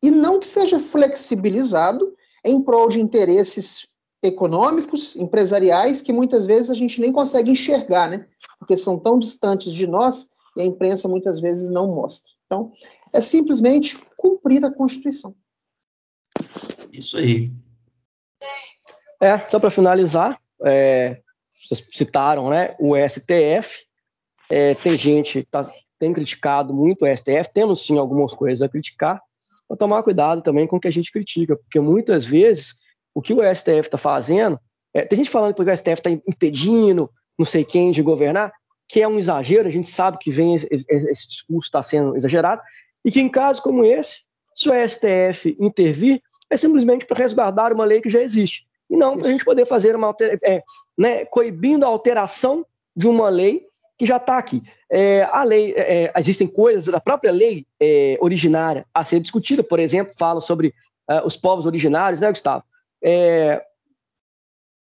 E 0.02 0.10
não 0.10 0.40
que 0.40 0.48
seja 0.48 0.80
flexibilizado 0.80 2.12
em 2.44 2.60
prol 2.60 2.88
de 2.88 3.00
interesses 3.00 3.86
econômicos, 4.20 5.14
empresariais, 5.14 6.02
que 6.02 6.12
muitas 6.12 6.44
vezes 6.44 6.70
a 6.70 6.74
gente 6.74 7.00
nem 7.00 7.12
consegue 7.12 7.52
enxergar, 7.52 8.10
né? 8.10 8.26
Porque 8.58 8.76
são 8.76 8.98
tão 8.98 9.16
distantes 9.16 9.72
de 9.72 9.86
nós 9.86 10.28
e 10.56 10.60
a 10.60 10.64
imprensa 10.64 11.08
muitas 11.08 11.40
vezes 11.40 11.70
não 11.70 11.86
mostra. 11.86 12.32
Então, 12.52 12.70
é 13.14 13.22
simplesmente 13.22 13.98
cumprir 14.14 14.62
a 14.62 14.70
Constituição. 14.70 15.34
Isso 16.92 17.16
aí. 17.16 17.50
É, 19.22 19.38
só 19.38 19.58
para 19.58 19.70
finalizar, 19.70 20.38
é, 20.62 21.22
vocês 21.64 21.82
citaram, 21.90 22.50
né, 22.50 22.76
o 22.78 22.94
STF, 22.94 23.86
é, 24.50 24.74
tem 24.74 24.98
gente 24.98 25.42
que 25.42 25.48
tá, 25.48 25.62
tem 25.98 26.12
criticado 26.12 26.74
muito 26.74 27.06
o 27.06 27.16
STF, 27.16 27.50
temos 27.54 27.86
sim 27.86 27.96
algumas 27.96 28.34
coisas 28.34 28.60
a 28.60 28.68
criticar, 28.68 29.22
mas 29.66 29.78
tomar 29.78 30.02
cuidado 30.02 30.42
também 30.42 30.66
com 30.66 30.76
o 30.76 30.80
que 30.80 30.88
a 30.88 30.92
gente 30.92 31.10
critica, 31.10 31.56
porque 31.56 31.80
muitas 31.80 32.26
vezes 32.26 32.74
o 33.14 33.22
que 33.22 33.32
o 33.32 33.40
STF 33.54 33.80
está 33.80 33.96
fazendo, 33.96 34.60
é, 34.92 35.06
tem 35.06 35.16
gente 35.16 35.30
falando 35.30 35.54
que 35.54 35.62
o 35.62 35.76
STF 35.76 35.92
está 35.92 36.10
impedindo 36.10 37.10
não 37.38 37.46
sei 37.46 37.64
quem 37.64 37.90
de 37.92 38.02
governar, 38.02 38.52
que 38.92 39.00
é 39.00 39.08
um 39.08 39.18
exagero, 39.18 39.66
a 39.66 39.72
gente 39.72 39.88
sabe 39.88 40.18
que 40.18 40.30
vem 40.30 40.54
esse, 40.54 40.68
esse 40.70 41.26
discurso 41.26 41.66
está 41.66 41.82
sendo 41.82 42.14
exagerado, 42.14 42.60
e 43.02 43.10
que 43.10 43.22
em 43.22 43.28
casos 43.28 43.62
como 43.62 43.86
esse, 43.86 44.20
se 44.54 44.68
o 44.68 44.72
STF 44.86 45.56
intervir, 45.58 46.20
é 46.50 46.58
simplesmente 46.58 47.06
para 47.06 47.16
resguardar 47.16 47.72
uma 47.72 47.86
lei 47.86 48.02
que 48.02 48.10
já 48.10 48.20
existe, 48.20 48.66
e 48.90 48.96
não 48.98 49.16
para 49.16 49.28
a 49.28 49.32
gente 49.32 49.46
poder 49.46 49.64
fazer 49.64 49.96
uma 49.96 50.14
é, 50.44 50.62
né, 50.98 51.24
coibindo 51.24 51.86
a 51.86 51.88
alteração 51.88 52.66
de 52.94 53.08
uma 53.08 53.30
lei 53.30 53.64
que 53.98 54.04
já 54.04 54.18
está 54.18 54.36
aqui. 54.36 54.62
É, 54.90 55.22
a 55.22 55.42
lei, 55.42 55.72
é, 55.72 56.04
é, 56.04 56.12
existem 56.18 56.46
coisas 56.46 56.92
da 56.92 57.00
própria 57.00 57.32
lei 57.32 57.66
é, 57.80 58.18
originária 58.20 58.84
a 58.92 59.02
ser 59.04 59.20
discutida, 59.20 59.62
por 59.62 59.78
exemplo, 59.78 60.12
fala 60.18 60.42
sobre 60.42 60.74
uh, 61.10 61.24
os 61.26 61.34
povos 61.34 61.64
originários, 61.64 62.20
né, 62.20 62.28
Gustavo? 62.28 62.62
É, 63.02 63.64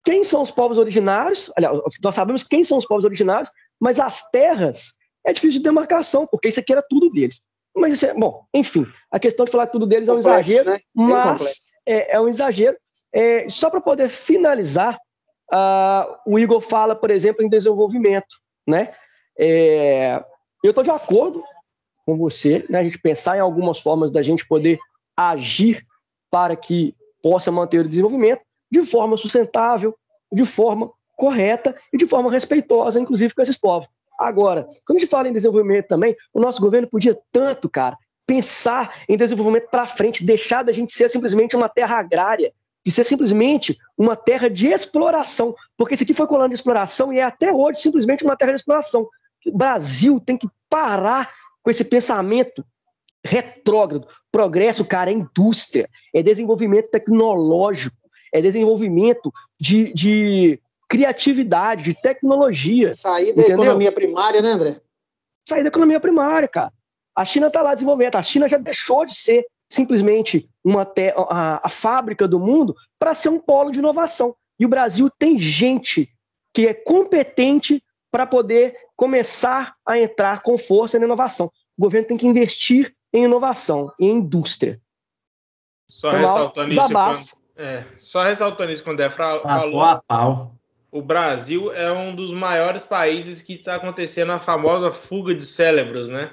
quem 0.04 0.24
são 0.24 0.42
os 0.42 0.50
povos 0.50 0.78
originários? 0.78 1.50
Aliás, 1.56 1.78
nós 2.02 2.14
sabemos 2.14 2.42
quem 2.42 2.64
são 2.64 2.78
os 2.78 2.86
povos 2.86 3.04
originários, 3.04 3.50
mas 3.82 3.98
as 3.98 4.30
terras 4.30 4.94
é 5.26 5.32
difícil 5.32 5.58
de 5.58 5.64
demarcação, 5.64 6.24
porque 6.24 6.46
isso 6.46 6.60
aqui 6.60 6.72
era 6.72 6.84
tudo 6.88 7.10
deles. 7.10 7.42
Mas 7.74 7.94
isso 7.94 8.06
é, 8.06 8.14
bom, 8.14 8.44
enfim, 8.54 8.86
a 9.10 9.18
questão 9.18 9.44
de 9.44 9.50
falar 9.50 9.66
tudo 9.66 9.86
deles 9.86 10.08
é 10.08 10.12
um 10.12 10.16
complexo, 10.18 10.52
exagero, 10.52 10.70
né? 10.70 10.80
mas 10.94 11.72
é, 11.84 12.14
é, 12.14 12.20
um 12.20 12.28
exagero. 12.28 12.76
É, 13.12 13.48
só 13.48 13.70
para 13.70 13.80
poder 13.80 14.08
finalizar, 14.08 14.96
uh, 15.52 16.14
o 16.24 16.38
Igor 16.38 16.60
fala, 16.60 16.94
por 16.94 17.10
exemplo, 17.10 17.44
em 17.44 17.48
desenvolvimento, 17.48 18.36
né? 18.64 18.94
É, 19.36 20.24
eu 20.62 20.70
estou 20.70 20.84
de 20.84 20.90
acordo 20.90 21.42
com 22.06 22.16
você, 22.16 22.64
né, 22.70 22.78
a 22.78 22.84
gente 22.84 22.98
pensar 22.98 23.36
em 23.36 23.40
algumas 23.40 23.80
formas 23.80 24.12
da 24.12 24.22
gente 24.22 24.46
poder 24.46 24.78
agir 25.16 25.84
para 26.30 26.54
que 26.54 26.94
possa 27.20 27.50
manter 27.50 27.80
o 27.80 27.88
desenvolvimento 27.88 28.42
de 28.70 28.82
forma 28.82 29.16
sustentável, 29.16 29.96
de 30.32 30.44
forma 30.44 30.92
correta 31.22 31.76
e 31.92 31.96
de 31.96 32.04
forma 32.04 32.28
respeitosa, 32.32 32.98
inclusive 32.98 33.32
com 33.32 33.42
esses 33.42 33.56
povos. 33.56 33.88
Agora, 34.18 34.66
quando 34.84 34.96
a 34.96 34.98
gente 34.98 35.08
fala 35.08 35.28
em 35.28 35.32
desenvolvimento 35.32 35.86
também, 35.86 36.16
o 36.34 36.40
nosso 36.40 36.60
governo 36.60 36.88
podia 36.88 37.16
tanto, 37.30 37.70
cara, 37.70 37.96
pensar 38.26 38.92
em 39.08 39.16
desenvolvimento 39.16 39.68
para 39.70 39.86
frente, 39.86 40.24
deixar 40.24 40.64
da 40.64 40.72
gente 40.72 40.92
ser 40.92 41.08
simplesmente 41.08 41.54
uma 41.54 41.68
terra 41.68 41.96
agrária, 41.96 42.52
de 42.84 42.90
ser 42.90 43.04
simplesmente 43.04 43.78
uma 43.96 44.16
terra 44.16 44.50
de 44.50 44.66
exploração, 44.66 45.54
porque 45.76 45.94
isso 45.94 46.02
aqui 46.02 46.12
foi 46.12 46.26
colônia 46.26 46.48
de 46.48 46.56
exploração 46.56 47.12
e 47.12 47.20
é 47.20 47.22
até 47.22 47.52
hoje 47.52 47.78
simplesmente 47.78 48.24
uma 48.24 48.36
terra 48.36 48.50
de 48.50 48.58
exploração. 48.58 49.06
O 49.46 49.56
Brasil 49.56 50.18
tem 50.18 50.36
que 50.36 50.48
parar 50.68 51.30
com 51.62 51.70
esse 51.70 51.84
pensamento 51.84 52.64
retrógrado. 53.24 54.08
Progresso, 54.32 54.84
cara, 54.84 55.08
é 55.08 55.14
indústria, 55.14 55.88
é 56.12 56.20
desenvolvimento 56.20 56.90
tecnológico, 56.90 57.96
é 58.34 58.42
desenvolvimento 58.42 59.32
de, 59.60 59.92
de 59.94 60.60
criatividade, 60.92 61.84
de 61.84 61.94
tecnologia. 61.94 62.92
Sair 62.92 63.32
da 63.32 63.40
entendeu? 63.40 63.64
economia 63.64 63.90
primária, 63.90 64.42
né, 64.42 64.50
André? 64.50 64.80
Sair 65.48 65.62
da 65.62 65.68
economia 65.68 65.98
primária, 65.98 66.46
cara. 66.46 66.70
A 67.16 67.24
China 67.24 67.46
está 67.46 67.62
lá 67.62 67.72
desenvolvendo. 67.72 68.16
A 68.16 68.22
China 68.22 68.46
já 68.46 68.58
deixou 68.58 69.06
de 69.06 69.14
ser 69.14 69.46
simplesmente 69.70 70.50
uma 70.62 70.84
te 70.84 71.14
a, 71.16 71.66
a 71.66 71.70
fábrica 71.70 72.28
do 72.28 72.38
mundo 72.38 72.76
para 72.98 73.14
ser 73.14 73.30
um 73.30 73.38
polo 73.38 73.70
de 73.70 73.78
inovação. 73.78 74.36
E 74.60 74.66
o 74.66 74.68
Brasil 74.68 75.10
tem 75.18 75.38
gente 75.38 76.10
que 76.52 76.68
é 76.68 76.74
competente 76.74 77.82
para 78.10 78.26
poder 78.26 78.76
começar 78.94 79.74
a 79.86 79.98
entrar 79.98 80.42
com 80.42 80.58
força 80.58 80.98
na 80.98 81.06
inovação. 81.06 81.50
O 81.78 81.82
governo 81.82 82.08
tem 82.08 82.18
que 82.18 82.26
investir 82.26 82.94
em 83.14 83.24
inovação, 83.24 83.90
em 83.98 84.10
indústria. 84.10 84.78
Só 85.88 86.08
então, 86.08 86.20
ressaltando 86.20 86.70
isso, 86.70 86.88
quando, 86.88 87.28
é, 87.56 87.84
só 87.96 88.22
ressaltando 88.22 88.72
isso 88.72 88.84
quando 88.84 89.00
é 89.00 89.08
falou, 89.08 89.82
a 89.82 90.02
pau. 90.06 90.54
O 90.92 91.00
Brasil 91.00 91.72
é 91.72 91.90
um 91.90 92.14
dos 92.14 92.30
maiores 92.30 92.84
países 92.84 93.40
que 93.40 93.54
está 93.54 93.76
acontecendo 93.76 94.30
a 94.30 94.38
famosa 94.38 94.92
fuga 94.92 95.34
de 95.34 95.46
cérebros, 95.46 96.10
né? 96.10 96.30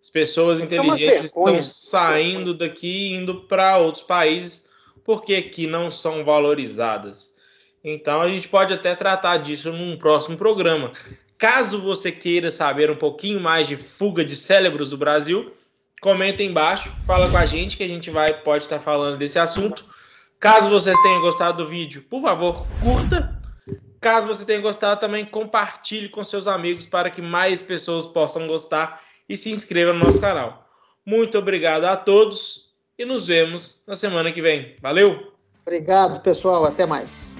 As 0.00 0.08
pessoas 0.08 0.62
isso 0.62 0.72
é 0.72 0.76
inteligentes 0.78 1.22
é 1.22 1.24
estão 1.24 1.62
saindo 1.64 2.54
daqui 2.54 3.12
indo 3.12 3.42
para 3.42 3.78
outros 3.78 4.04
países 4.04 4.68
porque 5.04 5.34
aqui 5.34 5.66
não 5.66 5.90
são 5.90 6.24
valorizadas. 6.24 7.34
Então 7.82 8.22
a 8.22 8.28
gente 8.28 8.48
pode 8.48 8.72
até 8.72 8.94
tratar 8.94 9.38
disso 9.38 9.72
num 9.72 9.98
próximo 9.98 10.36
programa. 10.36 10.92
Caso 11.36 11.82
você 11.82 12.12
queira 12.12 12.50
saber 12.50 12.88
um 12.90 12.96
pouquinho 12.96 13.40
mais 13.40 13.66
de 13.66 13.76
fuga 13.76 14.24
de 14.24 14.36
cérebros 14.36 14.88
do 14.88 14.96
Brasil, 14.96 15.52
comenta 16.00 16.44
embaixo, 16.44 16.92
fala 17.04 17.28
com 17.28 17.36
a 17.36 17.44
gente 17.44 17.76
que 17.76 17.82
a 17.82 17.88
gente 17.88 18.08
vai 18.08 18.32
pode 18.32 18.64
estar 18.64 18.78
falando 18.78 19.18
desse 19.18 19.38
assunto. 19.38 19.84
Caso 20.38 20.70
vocês 20.70 20.96
tenham 21.02 21.20
gostado 21.20 21.64
do 21.64 21.68
vídeo, 21.68 22.04
por 22.08 22.22
favor, 22.22 22.64
curta. 22.80 23.35
Caso 24.06 24.28
você 24.28 24.44
tenha 24.44 24.60
gostado, 24.60 25.00
também 25.00 25.26
compartilhe 25.26 26.08
com 26.08 26.22
seus 26.22 26.46
amigos 26.46 26.86
para 26.86 27.10
que 27.10 27.20
mais 27.20 27.60
pessoas 27.60 28.06
possam 28.06 28.46
gostar 28.46 29.02
e 29.28 29.36
se 29.36 29.50
inscreva 29.50 29.92
no 29.92 29.98
nosso 29.98 30.20
canal. 30.20 30.70
Muito 31.04 31.36
obrigado 31.36 31.86
a 31.86 31.96
todos 31.96 32.72
e 32.96 33.04
nos 33.04 33.26
vemos 33.26 33.82
na 33.84 33.96
semana 33.96 34.30
que 34.30 34.40
vem. 34.40 34.76
Valeu! 34.80 35.32
Obrigado, 35.66 36.20
pessoal. 36.20 36.64
Até 36.64 36.86
mais. 36.86 37.35